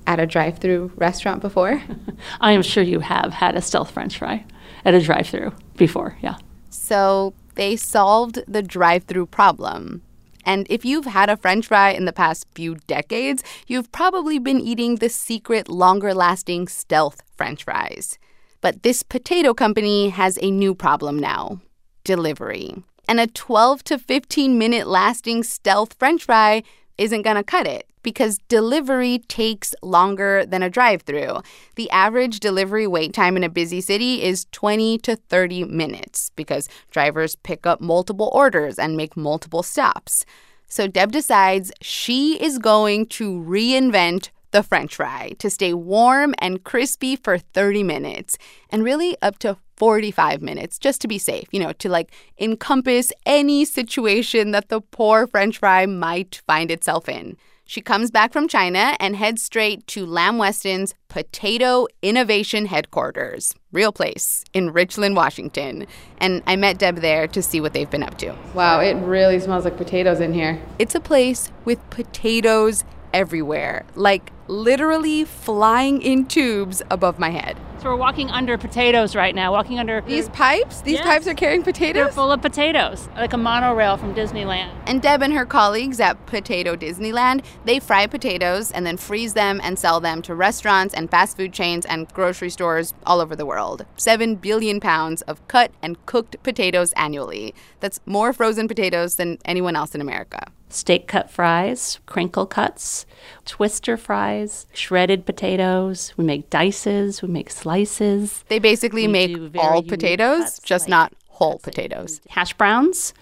at 0.07 0.21
a 0.21 0.27
drive 0.27 0.59
through 0.59 0.93
restaurant 0.97 1.41
before? 1.41 1.83
I 2.41 2.53
am 2.53 2.63
sure 2.63 2.83
you 2.83 3.01
have 3.01 3.33
had 3.33 3.57
a 3.57 3.63
stealth 3.63 3.91
french 3.91 4.19
fry 4.19 4.45
at 4.85 4.95
a 4.95 5.01
drive 5.01 5.29
through 5.29 5.53
before, 5.77 6.17
yeah. 6.21 6.37
So 6.71 7.35
they 7.55 7.77
solved 7.77 8.43
the 8.47 8.63
drive 8.63 9.05
through 9.05 9.27
problem. 9.27 10.03
And 10.45 10.67
if 10.71 10.85
you've 10.85 11.07
had 11.07 11.29
a 11.29 11.37
french 11.37 11.67
fry 11.67 11.91
in 11.91 12.05
the 12.05 12.13
past 12.13 12.47
few 12.55 12.77
decades, 12.87 13.43
you've 13.67 13.91
probably 13.91 14.39
been 14.39 14.61
eating 14.61 14.97
the 14.97 15.09
secret, 15.09 15.69
longer 15.69 16.15
lasting 16.15 16.69
stealth 16.69 17.23
french 17.37 17.65
fries. 17.65 18.19
But 18.61 18.85
this 18.85 19.03
potato 19.03 19.55
company 19.55 20.11
has 20.11 20.39
a 20.41 20.51
new 20.51 20.75
problem 20.75 21.19
now 21.19 21.61
delivery. 22.05 22.85
And 23.09 23.19
a 23.19 23.27
12 23.27 23.83
to 23.85 23.99
15 23.99 24.57
minute 24.57 24.87
lasting 24.87 25.43
stealth 25.43 25.95
french 25.99 26.25
fry 26.25 26.63
isn't 26.97 27.23
going 27.23 27.37
to 27.37 27.43
cut 27.43 27.67
it 27.67 27.89
because 28.07 28.39
delivery 28.47 29.19
takes 29.27 29.75
longer 29.83 30.47
than 30.47 30.63
a 30.63 30.71
drive 30.71 31.03
through. 31.03 31.41
The 31.75 31.91
average 31.91 32.39
delivery 32.39 32.87
wait 32.87 33.13
time 33.13 33.37
in 33.37 33.43
a 33.43 33.49
busy 33.49 33.81
city 33.81 34.23
is 34.23 34.47
20 34.53 34.99
to 34.99 35.17
30 35.17 35.65
minutes 35.65 36.31
because 36.37 36.69
drivers 36.93 37.35
pick 37.35 37.67
up 37.67 37.81
multiple 37.81 38.31
orders 38.33 38.79
and 38.79 38.97
make 38.97 39.17
multiple 39.17 39.65
stops. 39.65 40.25
So 40.69 40.87
Deb 40.87 41.11
decides 41.11 41.73
she 41.81 42.41
is 42.41 42.59
going 42.59 43.07
to 43.07 43.33
reinvent 43.33 44.31
the 44.53 44.63
french 44.63 44.95
fry 44.95 45.33
to 45.41 45.51
stay 45.51 45.75
warm 45.75 46.33
and 46.39 46.63
crispy 46.63 47.17
for 47.17 47.39
30 47.39 47.83
minutes 47.83 48.39
and 48.71 48.85
really 48.85 49.17
up 49.21 49.41
to 49.41 49.57
45 49.79 50.43
minutes 50.43 50.79
just 50.79 51.01
to 51.01 51.09
be 51.09 51.19
safe, 51.19 51.49
you 51.51 51.59
know, 51.59 51.73
to 51.73 51.89
like 51.89 52.13
encompass 52.39 53.13
any 53.27 53.65
situation 53.65 54.53
that 54.53 54.69
the 54.69 54.81
poor 54.81 55.27
french 55.27 55.59
fry 55.59 55.87
might 55.87 56.41
find 56.47 56.71
itself 56.71 57.09
in. 57.09 57.37
She 57.69 57.81
comes 57.81 58.13
back 58.13 58.33
from 58.33 58.47
China 58.47 58.97
and 59.01 59.17
heads 59.17 59.43
straight 59.43 59.85
to 59.89 60.07
Lamb 60.07 60.39
Weston's 60.39 60.95
Potato 61.09 61.89
Innovation 62.01 62.67
Headquarters, 62.67 63.53
real 63.73 63.91
place 63.91 64.45
in 64.55 64.73
Richland, 64.73 65.17
Washington. 65.17 65.89
And 66.19 66.45
I 66.47 66.55
met 66.55 66.79
Deb 66.79 67.01
there 67.01 67.27
to 67.27 67.43
see 67.43 67.61
what 67.61 67.73
they've 67.73 67.91
been 67.91 68.05
up 68.05 68.19
to. 68.19 68.37
Wow, 68.55 68.79
it 68.79 68.95
really 68.95 69.41
smells 69.41 69.65
like 69.65 69.77
potatoes 69.77 70.21
in 70.21 70.33
here. 70.33 70.63
It's 70.79 70.95
a 70.95 71.01
place 71.01 71.51
with 71.65 71.79
potatoes 71.91 72.85
everywhere, 73.13 73.85
like 73.97 74.31
literally 74.49 75.25
flying 75.25 76.03
in 76.03 76.27
tubes 76.27 76.83
above 76.91 77.19
my 77.19 77.31
head. 77.31 77.57
So 77.83 77.91
we're 77.91 77.97
walking 77.97 78.31
under 78.31 78.57
potatoes 78.59 79.15
right 79.15 79.35
now, 79.35 79.53
walking 79.53 79.79
under 79.79 80.01
These 80.01 80.29
pipes? 80.31 80.81
These 80.81 80.95
Yes. 80.95 81.07
pipes 81.07 81.27
are 81.29 81.35
carrying 81.35 81.63
potatoes. 81.63 81.95
They're 81.95 82.05
potatoes? 82.07 82.15
full 82.15 82.33
of 82.33 82.43
potatoes, 82.43 83.09
like 83.17 83.33
a 83.33 83.37
monorail 83.37 83.97
from 83.97 84.15
Disneyland. 84.15 84.71
And 84.87 85.01
Deb 85.03 85.23
and 85.23 85.33
her 85.35 85.45
colleagues 85.45 86.01
at 86.01 86.25
Potato 86.27 86.75
Disneyland, 86.75 87.45
they 87.65 87.79
fry 87.79 88.07
potatoes 88.07 88.73
and 88.73 88.87
then 88.87 88.97
freeze 88.97 89.35
them 89.35 89.61
and 89.63 89.79
sell 89.79 90.01
them 90.01 90.23
to 90.23 90.35
restaurants 90.35 90.95
and 90.95 91.11
fast 91.11 91.37
food 91.37 91.53
chains 91.53 91.85
and 91.85 92.09
grocery 92.13 92.51
stores 92.51 92.95
all 93.05 93.21
over 93.21 93.37
the 93.37 93.47
world. 93.47 93.85
7 93.97 94.37
billion 94.37 94.81
pounds 94.81 95.23
of 95.23 95.47
cut 95.47 95.71
and 95.83 96.05
cooked 96.07 96.43
potatoes 96.43 96.93
annually. 96.95 97.55
That's 97.81 98.01
more 98.07 98.33
frozen 98.33 98.69
potatoes 98.69 99.17
than 99.17 99.39
anyone 99.45 99.77
else 99.77 99.95
in 99.95 100.01
America. 100.01 100.41
Steak 100.69 101.07
cut 101.07 101.31
fries, 101.31 102.01
crinkle 102.07 102.45
cuts, 102.45 103.07
twister 103.45 103.97
fries, 103.97 104.36
shredded 104.73 105.27
potatoes. 105.27 106.13
We 106.17 106.25
make 106.25 106.51
dices, 106.51 107.23
we 107.23 107.29
make 107.29 107.51
slices. 107.51 108.45
They 108.49 108.59
basically 108.59 109.07
We 109.07 109.13
make 109.13 109.57
all 109.59 109.83
potatoes, 109.83 110.45
cuts, 110.45 110.61
just 110.61 110.85
like 110.85 110.91
not 110.91 111.13
whole 111.29 111.59
that 111.59 111.63
potatoes. 111.63 112.21
Hash 112.29 112.55
browns, 112.55 113.15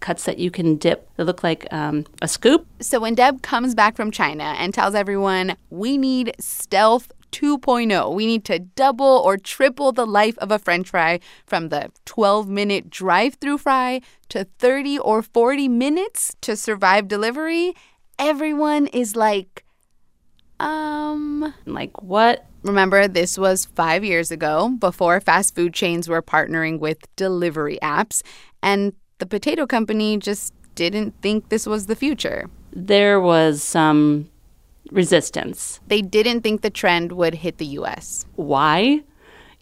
cuts 0.00 0.24
that 0.24 0.38
you 0.38 0.50
can 0.50 0.76
dip. 0.76 1.08
They 1.16 1.24
look 1.24 1.42
like 1.42 1.66
um, 1.72 2.04
a 2.20 2.28
scoop. 2.28 2.66
So 2.80 3.00
when 3.00 3.14
Deb 3.14 3.42
comes 3.42 3.74
back 3.74 3.96
from 3.96 4.10
China 4.10 4.54
and 4.58 4.74
tells 4.74 4.94
everyone, 4.94 5.56
we 5.70 5.96
need 5.96 6.34
stealth 6.38 7.10
2.0, 7.32 8.14
we 8.14 8.26
need 8.26 8.44
to 8.44 8.58
double 8.58 9.06
or 9.24 9.38
triple 9.38 9.90
the 9.90 10.06
life 10.06 10.36
of 10.38 10.50
a 10.50 10.58
french 10.58 10.90
fry 10.90 11.18
from 11.46 11.70
the 11.70 11.90
12 12.04 12.46
minute 12.46 12.90
drive 12.90 13.36
through 13.36 13.56
fry 13.56 14.02
to 14.28 14.44
30 14.58 14.98
or 14.98 15.22
40 15.22 15.66
minutes 15.68 16.36
to 16.42 16.56
survive 16.56 17.08
delivery, 17.08 17.74
everyone 18.18 18.86
is 18.88 19.16
like, 19.16 19.64
um. 20.62 21.54
Like 21.66 22.02
what? 22.02 22.46
Remember, 22.62 23.08
this 23.08 23.36
was 23.36 23.66
five 23.74 24.04
years 24.04 24.30
ago 24.30 24.76
before 24.78 25.20
fast 25.20 25.54
food 25.54 25.74
chains 25.74 26.08
were 26.08 26.22
partnering 26.22 26.78
with 26.78 26.98
delivery 27.16 27.78
apps, 27.82 28.22
and 28.62 28.92
the 29.18 29.26
potato 29.26 29.66
company 29.66 30.16
just 30.16 30.54
didn't 30.74 31.14
think 31.22 31.48
this 31.48 31.66
was 31.66 31.86
the 31.86 31.96
future. 31.96 32.48
There 32.72 33.20
was 33.20 33.62
some 33.62 34.30
resistance. 34.90 35.80
They 35.88 36.02
didn't 36.02 36.42
think 36.42 36.62
the 36.62 36.70
trend 36.70 37.12
would 37.12 37.34
hit 37.34 37.58
the 37.58 37.66
US. 37.78 38.26
Why? 38.36 39.02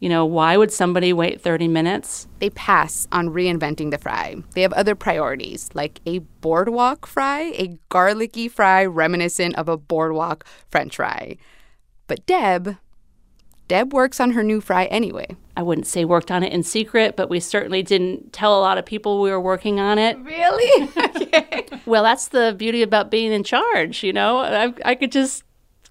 You 0.00 0.08
know, 0.08 0.24
why 0.24 0.56
would 0.56 0.72
somebody 0.72 1.12
wait 1.12 1.42
30 1.42 1.68
minutes? 1.68 2.26
They 2.38 2.48
pass 2.50 3.06
on 3.12 3.28
reinventing 3.28 3.90
the 3.90 3.98
fry. 3.98 4.36
They 4.54 4.62
have 4.62 4.72
other 4.72 4.94
priorities, 4.94 5.68
like 5.74 6.00
a 6.06 6.20
boardwalk 6.40 7.06
fry, 7.06 7.52
a 7.54 7.78
garlicky 7.90 8.48
fry 8.48 8.86
reminiscent 8.86 9.56
of 9.56 9.68
a 9.68 9.76
boardwalk 9.76 10.46
french 10.70 10.96
fry. 10.96 11.36
But 12.06 12.24
Deb, 12.24 12.78
Deb 13.68 13.92
works 13.92 14.20
on 14.20 14.30
her 14.30 14.42
new 14.42 14.62
fry 14.62 14.86
anyway. 14.86 15.36
I 15.54 15.62
wouldn't 15.62 15.86
say 15.86 16.06
worked 16.06 16.30
on 16.30 16.42
it 16.42 16.52
in 16.52 16.62
secret, 16.62 17.14
but 17.14 17.28
we 17.28 17.38
certainly 17.38 17.82
didn't 17.82 18.32
tell 18.32 18.58
a 18.58 18.62
lot 18.62 18.78
of 18.78 18.86
people 18.86 19.20
we 19.20 19.30
were 19.30 19.40
working 19.40 19.78
on 19.78 19.98
it. 19.98 20.18
Really? 20.18 20.90
Well, 21.86 22.04
that's 22.04 22.28
the 22.28 22.54
beauty 22.56 22.82
about 22.82 23.10
being 23.10 23.32
in 23.32 23.42
charge, 23.42 24.04
you 24.04 24.12
know? 24.12 24.38
I, 24.38 24.72
I 24.84 24.94
could 24.94 25.10
just 25.10 25.42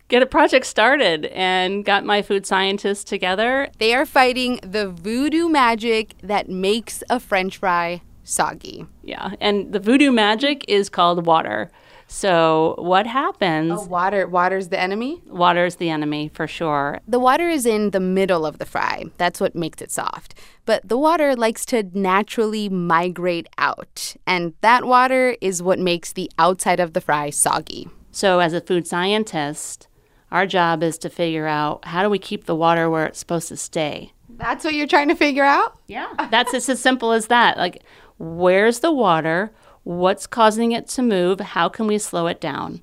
get 0.10 0.22
a 0.22 0.26
project 0.26 0.66
started 0.66 1.28
and 1.28 1.86
got 1.86 2.04
my 2.04 2.22
food 2.22 2.46
scientists 2.46 3.04
together. 3.04 3.70
they 3.78 3.94
are 3.94 4.06
fighting 4.06 4.60
the 4.64 4.90
voodoo 4.90 5.48
magic 5.48 6.16
that 6.22 6.50
makes 6.50 7.04
a 7.10 7.20
french 7.20 7.58
fry 7.58 8.02
soggy. 8.24 8.86
Yeah, 9.04 9.32
and 9.40 9.72
the 9.72 9.80
voodoo 9.80 10.12
magic 10.12 10.66
is 10.68 10.90
called 10.90 11.26
water. 11.26 11.72
So, 12.12 12.74
what 12.80 13.06
happens? 13.06 13.72
Oh, 13.76 13.86
water 13.86 14.28
water's 14.28 14.70
the 14.70 14.80
enemy? 14.80 15.22
Water 15.28 15.66
is 15.66 15.76
the 15.76 15.92
enemy 15.92 16.32
for 16.34 16.48
sure. 16.48 17.00
The 17.08 17.20
water 17.20 17.48
is 17.48 17.68
in 17.68 17.92
the 17.92 18.00
middle 18.00 18.48
of 18.48 18.58
the 18.58 18.66
fry. 18.66 19.06
That's 19.18 19.40
what 19.40 19.54
makes 19.54 19.80
it 19.80 19.92
soft. 19.92 20.34
But 20.66 20.82
the 20.90 20.98
water 20.98 21.36
likes 21.36 21.66
to 21.66 21.84
naturally 21.94 22.68
migrate 22.68 23.48
out. 23.60 24.16
And 24.26 24.54
that 24.62 24.86
water 24.86 25.38
is 25.40 25.62
what 25.62 25.78
makes 25.78 26.12
the 26.14 26.32
outside 26.40 26.80
of 26.80 26.94
the 26.94 27.02
fry 27.02 27.30
soggy. 27.30 27.88
So, 28.12 28.40
as 28.40 28.54
a 28.54 28.62
food 28.62 28.88
scientist, 28.88 29.88
our 30.32 30.46
job 30.46 30.84
is 30.84 30.98
to 31.00 31.10
figure 31.10 31.48
out 31.48 31.86
how 31.86 32.04
do 32.04 32.10
we 32.10 32.20
keep 32.20 32.46
the 32.46 32.56
water 32.56 32.90
where 32.90 33.06
it's 33.06 33.20
supposed 33.20 33.48
to 33.50 33.58
stay. 33.58 34.14
That's 34.30 34.64
what 34.64 34.74
you're 34.74 34.88
trying 34.88 35.10
to 35.10 35.16
figure 35.16 35.44
out? 35.44 35.78
Yeah. 35.88 36.14
That's 36.32 36.54
it's 36.54 36.70
as 36.70 36.80
simple 36.80 37.12
as 37.12 37.28
that. 37.28 37.58
Like, 37.58 37.84
where's 38.18 38.80
the 38.80 38.92
water? 38.92 39.52
What's 39.84 40.28
causing 40.28 40.72
it 40.72 40.88
to 40.90 41.02
move? 41.02 41.40
How 41.40 41.68
can 41.68 41.88
we 41.88 41.98
slow 41.98 42.28
it 42.28 42.40
down? 42.40 42.82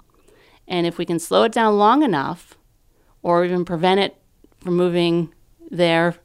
And 0.69 0.87
if 0.87 0.99
we 0.99 1.07
can 1.07 1.19
slow 1.19 1.45
it 1.45 1.53
down 1.53 1.79
long 1.79 2.03
enough, 2.03 2.55
or 3.23 3.45
even 3.45 3.65
prevent 3.65 4.01
it 4.01 4.17
from 4.59 4.77
moving 4.77 5.33
there, 5.71 6.17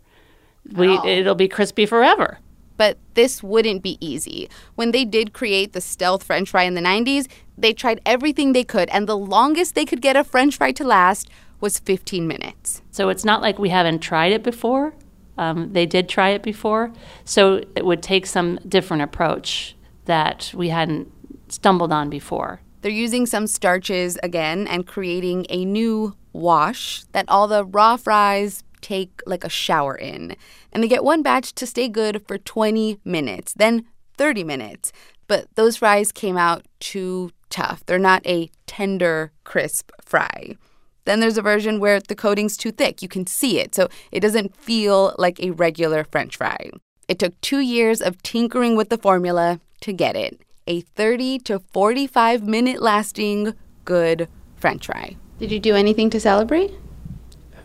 we, 0.76 0.98
it'll 1.00 1.36
be 1.36 1.48
crispy 1.48 1.86
forever. 1.86 2.40
But 2.78 2.98
this 3.14 3.44
wouldn't 3.44 3.84
be 3.84 3.98
easy. 4.00 4.50
When 4.76 4.92
they 4.92 5.06
did 5.06 5.34
create 5.34 5.74
the 5.74 5.82
stealth 5.82 6.24
french 6.24 6.50
fry 6.50 6.64
in 6.64 6.74
the 6.74 6.82
90s, 6.82 7.28
they 7.58 7.74
tried 7.74 8.02
everything 8.06 8.54
they 8.54 8.64
could, 8.64 8.90
and 8.90 9.08
the 9.08 9.18
longest 9.18 9.76
they 9.76 9.86
could 9.86 10.02
get 10.02 10.16
a 10.16 10.24
french 10.24 10.58
fry 10.58 10.72
to 10.74 10.84
last 10.84 11.30
was 11.60 11.80
15 11.80 12.28
minutes. 12.28 12.82
So 12.92 13.10
it's 13.10 13.24
not 13.24 13.42
like 13.42 13.60
we 13.60 13.70
haven't 13.70 14.00
tried 14.00 14.32
it 14.32 14.44
before. 14.44 14.94
Um, 15.38 15.74
they 15.74 15.86
did 15.86 16.10
try 16.10 16.30
it 16.30 16.44
before. 16.44 16.92
So 17.24 17.64
it 17.76 17.86
would 17.86 18.02
take 18.02 18.26
some 18.26 18.60
different 18.68 19.04
approach 19.04 19.76
that 20.06 20.52
we 20.56 20.70
hadn't 20.70 21.12
stumbled 21.50 21.92
on 21.92 22.10
before. 22.10 22.62
They're 22.82 22.92
using 22.92 23.26
some 23.26 23.46
starches 23.48 24.18
again 24.24 24.68
and 24.68 24.88
creating 24.88 25.46
a 25.50 25.66
new 25.66 26.16
wash 26.34 27.04
that 27.12 27.26
all 27.28 27.48
the 27.48 27.64
raw 27.64 27.96
fries 27.96 28.64
take 28.82 29.22
like 29.26 29.44
a 29.44 29.50
shower 29.50 29.96
in. 29.96 30.36
And 30.72 30.84
they 30.84 30.88
get 30.88 31.04
one 31.04 31.22
batch 31.22 31.54
to 31.54 31.66
stay 31.66 31.88
good 31.88 32.26
for 32.28 32.38
20 32.38 33.00
minutes, 33.06 33.54
then 33.54 33.86
30 34.18 34.44
minutes. 34.44 34.92
but 35.28 35.48
those 35.56 35.78
fries 35.78 36.12
came 36.12 36.36
out 36.36 36.66
too 36.82 37.32
tough. 37.50 37.86
They're 37.86 37.98
not 37.98 38.26
a 38.28 38.50
tender, 38.68 39.32
crisp 39.46 39.92
fry. 40.04 40.58
Then 41.06 41.22
there's 41.22 41.38
a 41.38 41.42
version 41.42 41.80
where 41.80 42.02
the 42.02 42.16
coating's 42.16 42.58
too 42.58 42.72
thick. 42.72 43.02
You 43.02 43.08
can 43.08 43.26
see 43.26 43.60
it, 43.60 43.74
so 43.74 43.88
it 44.12 44.20
doesn't 44.20 44.56
feel 44.56 45.16
like 45.18 45.40
a 45.40 45.52
regular 45.52 46.04
french 46.04 46.36
fry. 46.36 46.70
It 47.08 47.18
took 47.18 47.40
two 47.40 47.60
years 47.60 48.02
of 48.02 48.22
tinkering 48.24 48.76
with 48.76 48.90
the 48.90 48.98
formula 48.98 49.60
to 49.82 49.94
get 49.94 50.16
it 50.16 50.42
a 50.68 50.82
30 50.82 51.40
to 51.40 51.60
45 51.60 52.44
minute 52.44 52.82
lasting 52.82 53.54
good 53.84 54.28
french 54.58 54.86
fry. 54.86 55.16
Did 55.40 55.52
you 55.52 55.60
do 55.60 55.76
anything 55.76 56.10
to 56.12 56.20
celebrate? 56.20 56.72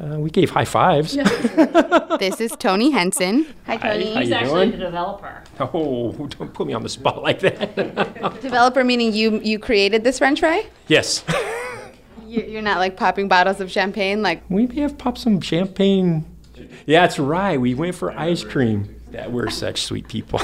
Uh, 0.00 0.18
we 0.20 0.30
gave 0.30 0.50
high 0.50 0.64
fives. 0.64 1.16
This 2.18 2.40
is 2.40 2.52
Tony 2.58 2.90
Henson. 2.90 3.44
Hi, 3.66 3.76
Hi, 3.76 3.92
Tony. 3.92 4.14
how 4.14 4.20
He's 4.20 4.28
you 4.30 4.34
actually 4.36 4.66
doing? 4.66 4.70
the 4.78 4.84
developer. 4.86 5.42
Oh, 5.60 6.12
don't 6.12 6.54
put 6.54 6.66
me 6.66 6.72
on 6.72 6.82
the 6.82 6.88
spot 6.88 7.22
like 7.22 7.40
that. 7.40 7.76
Developer 8.40 8.82
meaning 8.84 9.12
you 9.12 9.38
you 9.40 9.58
created 9.58 10.02
this 10.02 10.18
French 10.18 10.40
fry? 10.40 10.66
yes. 10.88 11.24
You- 12.26 12.42
You're 12.42 12.62
not 12.62 12.78
like 12.78 12.96
popping 12.96 13.28
bottles 13.28 13.60
of 13.60 13.70
champagne, 13.70 14.20
like 14.22 14.42
We 14.50 14.66
may 14.66 14.80
have 14.80 14.96
popped 14.98 15.18
some 15.18 15.40
champagne. 15.40 16.24
Yeah, 16.86 17.02
that's 17.02 17.18
right. 17.18 17.60
We 17.60 17.74
went 17.74 17.94
for 17.94 18.10
ice 18.18 18.42
cream. 18.42 18.94
That 19.12 19.30
we're 19.30 19.50
such 19.50 19.82
sweet 19.82 20.08
people. 20.08 20.40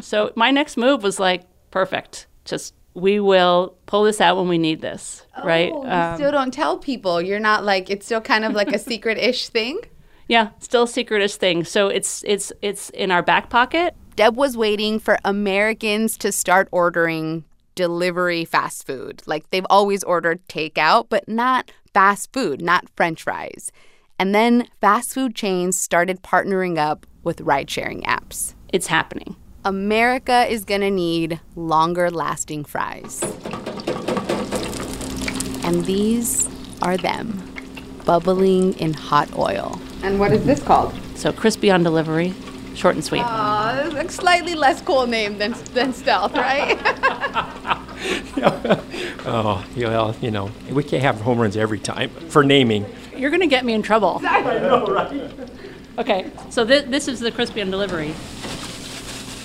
So 0.00 0.32
my 0.34 0.50
next 0.50 0.76
move 0.76 1.02
was 1.02 1.20
like 1.20 1.44
perfect. 1.70 2.26
Just 2.44 2.74
we 2.98 3.20
will 3.20 3.76
pull 3.86 4.04
this 4.04 4.20
out 4.20 4.36
when 4.36 4.48
we 4.48 4.58
need 4.58 4.80
this, 4.80 5.24
right? 5.44 5.72
Oh, 5.74 5.84
you 5.84 5.90
Um, 5.90 6.16
still 6.16 6.32
don't 6.32 6.52
tell 6.52 6.78
people. 6.78 7.20
You're 7.22 7.40
not 7.40 7.64
like 7.64 7.90
it's 7.90 8.06
still 8.06 8.20
kind 8.20 8.44
of 8.44 8.52
like 8.52 8.72
a 8.72 8.78
secret-ish 8.78 9.48
thing. 9.48 9.80
yeah, 10.28 10.50
still 10.58 10.82
a 10.84 10.86
secretish 10.86 11.36
thing. 11.36 11.64
So 11.64 11.88
it's 11.88 12.22
it's 12.26 12.52
it's 12.62 12.90
in 12.90 13.10
our 13.10 13.22
back 13.22 13.50
pocket. 13.50 13.94
Deb 14.16 14.36
was 14.36 14.56
waiting 14.56 14.98
for 14.98 15.16
Americans 15.24 16.16
to 16.18 16.32
start 16.32 16.68
ordering 16.72 17.44
delivery 17.74 18.44
fast 18.44 18.86
food. 18.86 19.22
Like 19.26 19.48
they've 19.50 19.66
always 19.70 20.02
ordered 20.02 20.46
takeout, 20.48 21.06
but 21.08 21.28
not 21.28 21.70
fast 21.94 22.32
food, 22.32 22.60
not 22.60 22.88
french 22.96 23.22
fries. 23.22 23.70
And 24.18 24.34
then 24.34 24.66
fast 24.80 25.14
food 25.14 25.36
chains 25.36 25.78
started 25.78 26.22
partnering 26.22 26.76
up 26.76 27.06
with 27.22 27.40
ride 27.40 27.70
sharing 27.70 28.02
apps. 28.02 28.54
It's 28.72 28.88
happening. 28.88 29.36
America 29.68 30.46
is 30.48 30.64
going 30.64 30.80
to 30.80 30.90
need 30.90 31.38
longer 31.54 32.10
lasting 32.10 32.64
fries. 32.64 33.22
And 35.62 35.84
these 35.84 36.48
are 36.80 36.96
them, 36.96 37.42
bubbling 38.06 38.72
in 38.78 38.94
hot 38.94 39.28
oil. 39.36 39.78
And 40.02 40.18
what 40.18 40.32
is 40.32 40.46
this 40.46 40.62
called? 40.62 40.98
So 41.16 41.34
crispy 41.34 41.70
on 41.70 41.82
delivery, 41.82 42.32
short 42.74 42.94
and 42.94 43.04
sweet. 43.04 43.20
Uh, 43.26 43.90
like 43.92 44.10
slightly 44.10 44.54
less 44.54 44.80
cool 44.80 45.06
name 45.06 45.36
than 45.36 45.52
than 45.74 45.92
stealth, 45.92 46.32
right? 46.32 46.78
oh, 49.26 49.66
well, 49.76 50.16
you 50.22 50.30
know, 50.30 50.50
we 50.70 50.82
can't 50.82 51.02
have 51.02 51.20
home 51.20 51.38
runs 51.38 51.58
every 51.58 51.78
time 51.78 52.08
for 52.08 52.42
naming. 52.42 52.86
You're 53.14 53.30
gonna 53.30 53.46
get 53.46 53.66
me 53.66 53.74
in 53.74 53.82
trouble. 53.82 54.22
I 54.26 54.40
know, 54.40 54.86
right? 54.86 55.30
Okay, 55.98 56.30
so 56.48 56.64
thi- 56.66 56.86
this 56.86 57.06
is 57.06 57.20
the 57.20 57.30
crispy 57.30 57.60
on 57.60 57.70
delivery. 57.70 58.14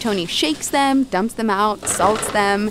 Tony 0.04 0.26
shakes 0.26 0.68
them, 0.68 1.06
dumps 1.06 1.36
them 1.36 1.50
out, 1.50 1.80
salts 1.88 2.30
them. 2.34 2.70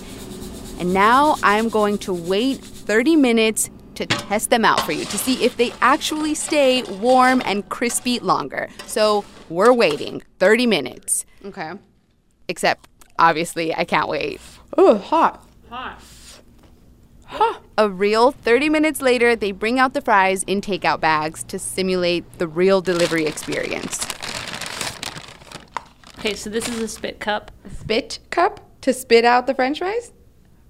And 0.79 0.93
now 0.93 1.37
I'm 1.43 1.71
going 1.71 1.97
to 2.01 2.12
wait 2.12 2.59
30 2.59 3.17
minutes 3.17 3.71
to 3.95 4.05
test 4.05 4.51
them 4.51 4.67
out 4.67 4.81
for 4.81 4.93
you 4.93 5.07
to 5.07 5.17
see 5.17 5.43
if 5.43 5.57
they 5.57 5.73
actually 5.81 6.35
stay 6.35 6.83
warm 6.83 7.41
and 7.47 7.67
crispy 7.71 8.19
longer. 8.19 8.69
So 8.85 9.25
we're 9.49 9.73
waiting 9.73 10.21
30 10.41 10.67
minutes. 10.67 11.25
okay. 11.43 11.73
Except, 12.49 12.87
obviously, 13.19 13.75
I 13.75 13.87
can't 13.87 14.11
wait. 14.11 14.39
Oh, 14.77 14.99
hot. 14.99 15.43
Hot. 15.71 16.03
Huh. 17.25 17.61
A 17.79 17.89
real 17.89 18.33
30 18.33 18.69
minutes 18.69 19.01
later, 19.01 19.35
they 19.35 19.53
bring 19.53 19.79
out 19.79 19.95
the 19.95 20.03
fries 20.03 20.43
in 20.43 20.61
takeout 20.61 21.01
bags 21.01 21.45
to 21.45 21.59
simulate 21.59 22.31
the 22.37 22.47
real 22.47 22.83
delivery 22.83 23.25
experience. 23.25 24.05
Okay, 26.22 26.35
so 26.35 26.50
this 26.50 26.68
is 26.68 26.78
a 26.78 26.87
spit 26.87 27.18
cup. 27.18 27.50
A 27.64 27.70
Spit 27.70 28.20
cup 28.30 28.61
to 28.82 28.92
spit 28.92 29.24
out 29.24 29.48
the 29.48 29.56
French 29.56 29.78
fries? 29.80 30.12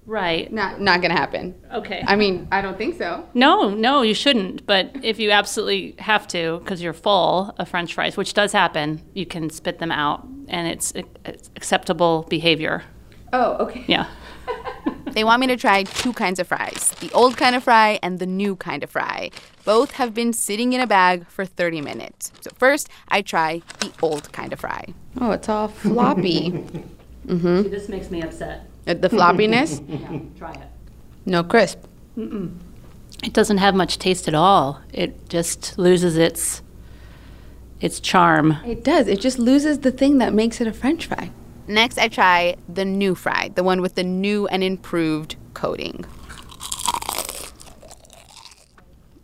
Right. 0.03 0.51
Not 0.51 0.81
not 0.81 1.03
gonna 1.03 1.13
happen. 1.13 1.53
Okay. 1.71 2.03
I 2.07 2.15
mean, 2.15 2.47
I 2.51 2.63
don't 2.63 2.75
think 2.75 2.97
so. 2.97 3.29
No, 3.35 3.69
no, 3.69 4.01
you 4.01 4.15
shouldn't. 4.15 4.65
But 4.65 4.89
if 5.03 5.19
you 5.19 5.29
absolutely 5.29 5.93
have 5.99 6.27
to, 6.29 6.57
because 6.57 6.81
you're 6.81 6.91
full 6.91 7.53
of 7.59 7.69
French 7.69 7.93
fries, 7.93 8.17
which 8.17 8.33
does 8.33 8.51
happen, 8.51 9.03
you 9.13 9.27
can 9.27 9.51
spit 9.51 9.77
them 9.77 9.91
out, 9.91 10.27
and 10.47 10.67
it's, 10.67 10.91
it's 11.23 11.51
acceptable 11.55 12.25
behavior. 12.31 12.81
Oh, 13.31 13.53
okay. 13.57 13.83
Yeah. 13.85 14.07
They 15.13 15.23
want 15.23 15.41
me 15.41 15.47
to 15.47 15.57
try 15.57 15.83
two 15.83 16.11
kinds 16.13 16.39
of 16.39 16.47
fries 16.47 16.91
the 16.99 17.11
old 17.11 17.37
kind 17.37 17.55
of 17.55 17.63
fry 17.63 17.99
and 18.01 18.19
the 18.19 18.25
new 18.25 18.55
kind 18.55 18.83
of 18.83 18.89
fry. 18.89 19.29
Both 19.63 19.91
have 19.91 20.13
been 20.13 20.33
sitting 20.33 20.73
in 20.73 20.81
a 20.81 20.87
bag 20.87 21.27
for 21.27 21.45
30 21.45 21.81
minutes. 21.81 22.31
So, 22.41 22.49
first, 22.57 22.89
I 23.09 23.21
try 23.21 23.61
the 23.79 23.91
old 24.01 24.31
kind 24.31 24.51
of 24.51 24.59
fry. 24.59 24.93
Oh, 25.21 25.31
it's 25.31 25.47
all 25.47 25.67
floppy. 25.67 26.51
See, 27.27 27.37
this 27.69 27.87
makes 27.89 28.09
me 28.11 28.21
upset. 28.21 28.67
Uh, 28.87 28.95
the 28.95 29.09
floppiness? 29.09 29.81
Yeah, 29.87 30.19
try 30.37 30.51
it. 30.53 30.67
No 31.25 31.43
crisp. 31.43 31.79
Mm-mm. 32.17 32.57
It 33.23 33.31
doesn't 33.31 33.59
have 33.59 33.75
much 33.75 33.99
taste 33.99 34.27
at 34.27 34.33
all. 34.33 34.81
It 34.91 35.29
just 35.29 35.77
loses 35.77 36.17
its 36.17 36.61
its 37.79 37.99
charm. 37.99 38.57
It 38.65 38.83
does. 38.83 39.07
It 39.07 39.19
just 39.21 39.37
loses 39.39 39.79
the 39.79 39.91
thing 39.91 40.17
that 40.17 40.33
makes 40.33 40.59
it 40.59 40.67
a 40.67 40.73
French 40.73 41.05
fry. 41.05 41.29
Next, 41.67 41.97
I 41.97 42.07
try 42.07 42.55
the 42.67 42.85
new 42.85 43.15
fry, 43.15 43.51
the 43.55 43.63
one 43.63 43.81
with 43.81 43.95
the 43.95 44.03
new 44.03 44.47
and 44.47 44.63
improved 44.63 45.35
coating. 45.53 46.05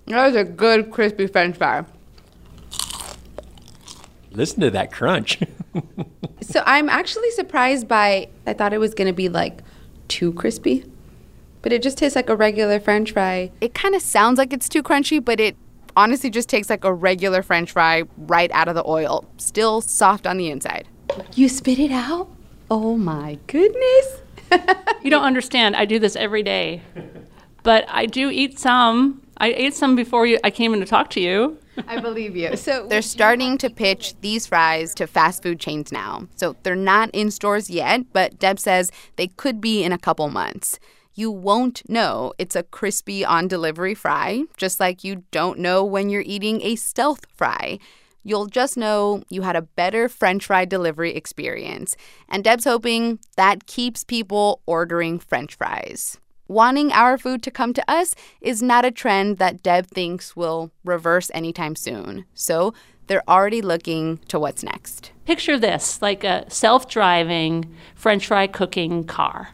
That 0.08 0.26
was 0.26 0.36
a 0.36 0.44
good 0.44 0.92
crispy 0.92 1.28
French 1.28 1.58
fry. 1.58 1.86
Listen 4.32 4.62
to 4.62 4.72
that 4.72 4.92
crunch. 4.92 5.40
So 6.42 6.64
I'm 6.66 6.90
actually 6.90 7.30
surprised 7.32 7.88
by. 7.88 8.28
I 8.48 8.54
thought 8.54 8.74
it 8.74 8.80
was 8.80 8.96
gonna 8.96 9.14
be 9.14 9.30
like 9.30 9.62
too 10.08 10.34
crispy, 10.34 10.84
but 11.62 11.72
it 11.72 11.84
just 11.84 11.98
tastes 12.00 12.16
like 12.16 12.28
a 12.28 12.36
regular 12.36 12.80
French 12.80 13.12
fry. 13.12 13.52
It 13.62 13.76
kind 13.76 13.94
of 13.94 14.02
sounds 14.02 14.40
like 14.40 14.52
it's 14.52 14.68
too 14.68 14.82
crunchy, 14.82 15.24
but 15.24 15.40
it 15.40 15.56
honestly 15.96 16.32
just 16.32 16.50
takes 16.50 16.70
like 16.70 16.84
a 16.84 16.94
regular 16.94 17.44
french 17.44 17.72
fry 17.72 18.04
right 18.18 18.50
out 18.52 18.68
of 18.68 18.74
the 18.74 18.84
oil, 18.88 19.26
still 19.38 19.80
soft 19.82 20.26
on 20.26 20.38
the 20.38 20.50
inside. 20.50 20.88
You 21.34 21.50
spit 21.50 21.80
it 21.80 21.92
out? 21.92 22.30
Oh 22.70 22.98
my 22.98 23.38
goodness! 23.48 24.22
You 25.02 25.10
don't 25.10 25.24
understand. 25.24 25.76
I 25.78 25.86
do 25.86 25.98
this 25.98 26.18
every 26.18 26.44
day. 26.44 26.82
But 27.64 27.86
I 27.88 28.06
do 28.06 28.30
eat 28.30 28.60
some. 28.60 29.22
I 29.38 29.54
ate 29.54 29.74
some 29.74 29.96
before 29.96 30.26
you 30.26 30.40
I 30.44 30.50
came 30.52 30.74
in 30.74 30.82
to 30.82 30.86
talk 30.86 31.10
to 31.12 31.22
you. 31.22 31.58
I 31.88 32.02
believe 32.02 32.36
you. 32.36 32.58
So 32.58 32.86
They're 32.90 33.02
starting 33.02 33.58
to 33.60 33.70
pitch 33.70 34.16
these 34.20 34.46
fries 34.46 34.94
to 34.96 35.08
fast 35.08 35.42
food 35.44 35.60
chains 35.60 35.92
now. 35.94 36.28
So 36.36 36.58
they're 36.64 36.76
not 36.76 37.10
in 37.12 37.32
stores 37.32 37.70
yet, 37.70 38.12
but 38.12 38.40
Deb 38.40 38.60
says 38.60 38.92
they 39.16 39.28
could 39.28 39.62
be 39.62 39.84
in 39.84 39.94
a 39.94 39.98
couple 39.98 40.30
months. 40.30 40.80
You 41.16 41.32
won't 41.32 41.88
know 41.90 42.34
it's 42.38 42.56
a 42.56 42.64
crispy 42.64 43.24
on 43.24 43.48
delivery 43.48 43.96
fry, 43.96 44.44
just 44.58 44.80
like 44.80 45.04
you 45.06 45.24
don't 45.32 45.60
know 45.60 45.84
when 45.84 46.10
you're 46.10 46.24
eating 46.26 46.62
a 46.62 46.76
stealth 46.76 47.26
fry. 47.34 47.80
You'll 48.24 48.48
just 48.48 48.78
know 48.78 49.24
you 49.30 49.44
had 49.44 49.56
a 49.56 49.62
better 49.62 50.10
french 50.10 50.46
fry 50.46 50.66
delivery 50.66 51.16
experience. 51.16 51.96
And 52.28 52.44
Deb's 52.44 52.66
hoping 52.66 53.20
that 53.38 53.66
keeps 53.66 54.04
people 54.04 54.62
ordering 54.66 55.20
french 55.20 55.56
fries. 55.56 56.18
Wanting 56.48 56.92
our 56.92 57.18
food 57.18 57.44
to 57.44 57.52
come 57.52 57.74
to 57.74 57.92
us 57.92 58.16
is 58.42 58.62
not 58.62 58.84
a 58.84 58.92
trend 58.92 59.38
that 59.38 59.62
Deb 59.62 59.88
thinks 59.88 60.36
will 60.36 60.72
reverse 60.84 61.30
anytime 61.34 61.76
soon. 61.76 62.26
So 62.34 62.74
they're 63.06 63.28
already 63.30 63.62
looking 63.62 64.18
to 64.30 64.40
what's 64.40 64.64
next. 64.64 65.12
Picture 65.26 65.58
this 65.58 66.02
like 66.02 66.24
a 66.24 66.50
self 66.50 66.88
driving 66.88 67.76
French 67.96 68.28
fry 68.28 68.48
cooking 68.48 69.04
car. 69.04 69.50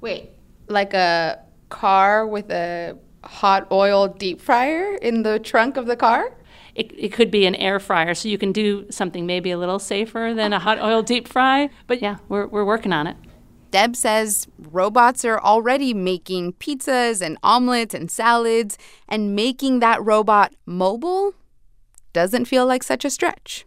wait, 0.00 0.30
like 0.68 0.94
a 0.94 1.40
car 1.68 2.26
with 2.26 2.50
a 2.50 2.96
hot 3.24 3.66
oil 3.70 4.08
deep 4.08 4.40
fryer 4.40 4.94
in 4.96 5.22
the 5.22 5.38
trunk 5.38 5.76
of 5.76 5.86
the 5.86 5.96
car? 5.96 6.32
It, 6.74 6.92
it 6.96 7.12
could 7.12 7.30
be 7.30 7.46
an 7.46 7.54
air 7.54 7.78
fryer, 7.78 8.14
so 8.14 8.28
you 8.28 8.38
can 8.38 8.52
do 8.52 8.86
something 8.90 9.26
maybe 9.26 9.50
a 9.50 9.58
little 9.58 9.78
safer 9.78 10.32
than 10.34 10.52
a 10.52 10.58
hot 10.58 10.80
oil 10.80 11.02
deep 11.02 11.28
fry. 11.28 11.70
But 11.86 12.00
yeah, 12.00 12.16
we're, 12.28 12.46
we're 12.46 12.64
working 12.64 12.92
on 12.92 13.06
it. 13.06 13.16
Deb 13.70 13.96
says 13.96 14.46
robots 14.58 15.24
are 15.24 15.40
already 15.40 15.94
making 15.94 16.54
pizzas 16.54 17.22
and 17.22 17.38
omelets 17.42 17.94
and 17.94 18.10
salads, 18.10 18.76
and 19.08 19.34
making 19.34 19.80
that 19.80 20.02
robot 20.04 20.54
mobile 20.66 21.34
doesn't 22.12 22.44
feel 22.44 22.66
like 22.66 22.82
such 22.82 23.04
a 23.04 23.10
stretch. 23.10 23.64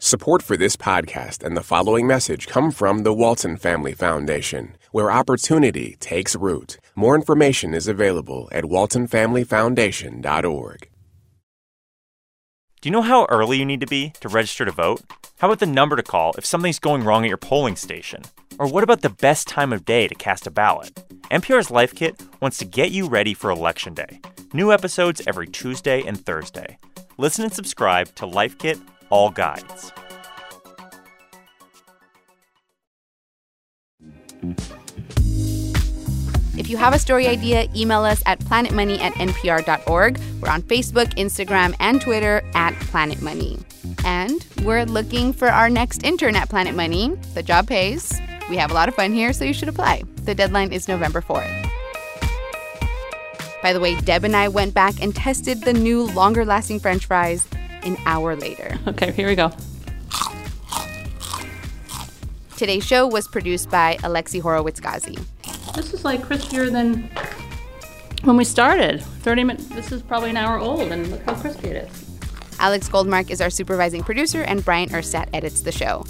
Support 0.00 0.42
for 0.42 0.56
this 0.56 0.76
podcast 0.76 1.44
and 1.44 1.56
the 1.56 1.62
following 1.62 2.06
message 2.06 2.46
come 2.46 2.70
from 2.70 3.02
the 3.02 3.12
Walton 3.12 3.56
Family 3.56 3.94
Foundation, 3.94 4.76
where 4.92 5.10
opportunity 5.10 5.96
takes 5.98 6.36
root. 6.36 6.78
More 6.94 7.16
information 7.16 7.74
is 7.74 7.88
available 7.88 8.48
at 8.52 8.62
waltonfamilyfoundation.org. 8.64 10.88
Do 12.80 12.88
you 12.88 12.92
know 12.92 13.02
how 13.02 13.26
early 13.28 13.58
you 13.58 13.64
need 13.64 13.80
to 13.80 13.86
be 13.86 14.10
to 14.20 14.28
register 14.28 14.64
to 14.64 14.70
vote? 14.70 15.02
How 15.38 15.48
about 15.48 15.58
the 15.58 15.66
number 15.66 15.96
to 15.96 16.02
call 16.02 16.34
if 16.38 16.46
something's 16.46 16.78
going 16.78 17.02
wrong 17.02 17.24
at 17.24 17.28
your 17.28 17.36
polling 17.36 17.74
station? 17.74 18.22
Or 18.56 18.68
what 18.68 18.84
about 18.84 19.00
the 19.00 19.10
best 19.10 19.48
time 19.48 19.72
of 19.72 19.84
day 19.84 20.06
to 20.06 20.14
cast 20.14 20.46
a 20.46 20.50
ballot? 20.52 20.94
NPR's 21.28 21.72
Life 21.72 21.92
Kit 21.92 22.22
wants 22.40 22.56
to 22.58 22.64
get 22.64 22.92
you 22.92 23.08
ready 23.08 23.34
for 23.34 23.50
Election 23.50 23.94
Day. 23.94 24.20
New 24.52 24.72
episodes 24.72 25.20
every 25.26 25.48
Tuesday 25.48 26.04
and 26.06 26.24
Thursday. 26.24 26.78
Listen 27.16 27.44
and 27.44 27.52
subscribe 27.52 28.14
to 28.14 28.26
Life 28.26 28.56
Kit 28.58 28.78
All 29.10 29.30
Guides. 29.30 29.92
If 36.58 36.68
you 36.68 36.76
have 36.76 36.92
a 36.92 36.98
story 36.98 37.28
idea, 37.28 37.68
email 37.76 38.02
us 38.02 38.20
at 38.26 38.40
planetmoney 38.40 38.98
at 38.98 39.12
npr.org. 39.14 40.18
We're 40.40 40.50
on 40.50 40.62
Facebook, 40.62 41.14
Instagram, 41.14 41.76
and 41.78 42.00
Twitter 42.00 42.42
at 42.54 42.74
Planet 42.80 43.22
Money. 43.22 43.60
And 44.04 44.44
we're 44.64 44.84
looking 44.84 45.32
for 45.32 45.48
our 45.48 45.70
next 45.70 46.02
intern 46.02 46.34
at 46.34 46.48
Planet 46.48 46.74
Money. 46.74 47.14
The 47.34 47.44
job 47.44 47.68
pays. 47.68 48.20
We 48.50 48.56
have 48.56 48.72
a 48.72 48.74
lot 48.74 48.88
of 48.88 48.96
fun 48.96 49.12
here, 49.12 49.32
so 49.32 49.44
you 49.44 49.52
should 49.52 49.68
apply. 49.68 50.02
The 50.24 50.34
deadline 50.34 50.72
is 50.72 50.88
November 50.88 51.20
4th. 51.20 51.70
By 53.62 53.72
the 53.72 53.78
way, 53.78 53.94
Deb 54.00 54.24
and 54.24 54.34
I 54.34 54.48
went 54.48 54.74
back 54.74 55.00
and 55.00 55.14
tested 55.14 55.62
the 55.62 55.72
new 55.72 56.06
longer 56.06 56.44
lasting 56.44 56.80
french 56.80 57.06
fries 57.06 57.46
an 57.84 57.96
hour 58.04 58.34
later. 58.34 58.76
Okay, 58.88 59.12
here 59.12 59.28
we 59.28 59.36
go. 59.36 59.52
Today's 62.56 62.84
show 62.84 63.06
was 63.06 63.28
produced 63.28 63.70
by 63.70 63.96
Alexi 63.98 64.40
Horowitz 64.40 64.80
Ghazi. 64.80 65.18
This 65.78 65.94
is 65.94 66.04
like 66.04 66.22
crispier 66.22 66.72
than 66.72 67.08
when 68.24 68.36
we 68.36 68.42
started. 68.42 69.00
30 69.00 69.44
minutes. 69.44 69.66
This 69.68 69.92
is 69.92 70.02
probably 70.02 70.30
an 70.30 70.36
hour 70.36 70.58
old, 70.58 70.90
and 70.90 71.08
look 71.08 71.22
how 71.22 71.36
crispy 71.36 71.68
it 71.68 71.88
is. 71.88 72.18
Alex 72.58 72.88
Goldmark 72.88 73.30
is 73.30 73.40
our 73.40 73.48
supervising 73.48 74.02
producer, 74.02 74.42
and 74.42 74.64
Bryant 74.64 74.90
Urstadt 74.90 75.28
edits 75.32 75.60
the 75.60 75.70
show. 75.70 76.04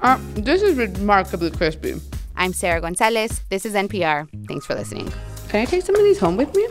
Uh, 0.00 0.16
this 0.34 0.62
is 0.62 0.76
remarkably 0.76 1.50
crispy. 1.50 2.00
I'm 2.36 2.52
Sarah 2.52 2.80
Gonzalez. 2.80 3.40
This 3.50 3.66
is 3.66 3.74
NPR. 3.74 4.28
Thanks 4.46 4.64
for 4.64 4.76
listening. 4.76 5.12
Can 5.48 5.62
I 5.62 5.64
take 5.64 5.82
some 5.82 5.96
of 5.96 6.04
these 6.04 6.20
home 6.20 6.36
with 6.36 6.54
me? 6.54 6.68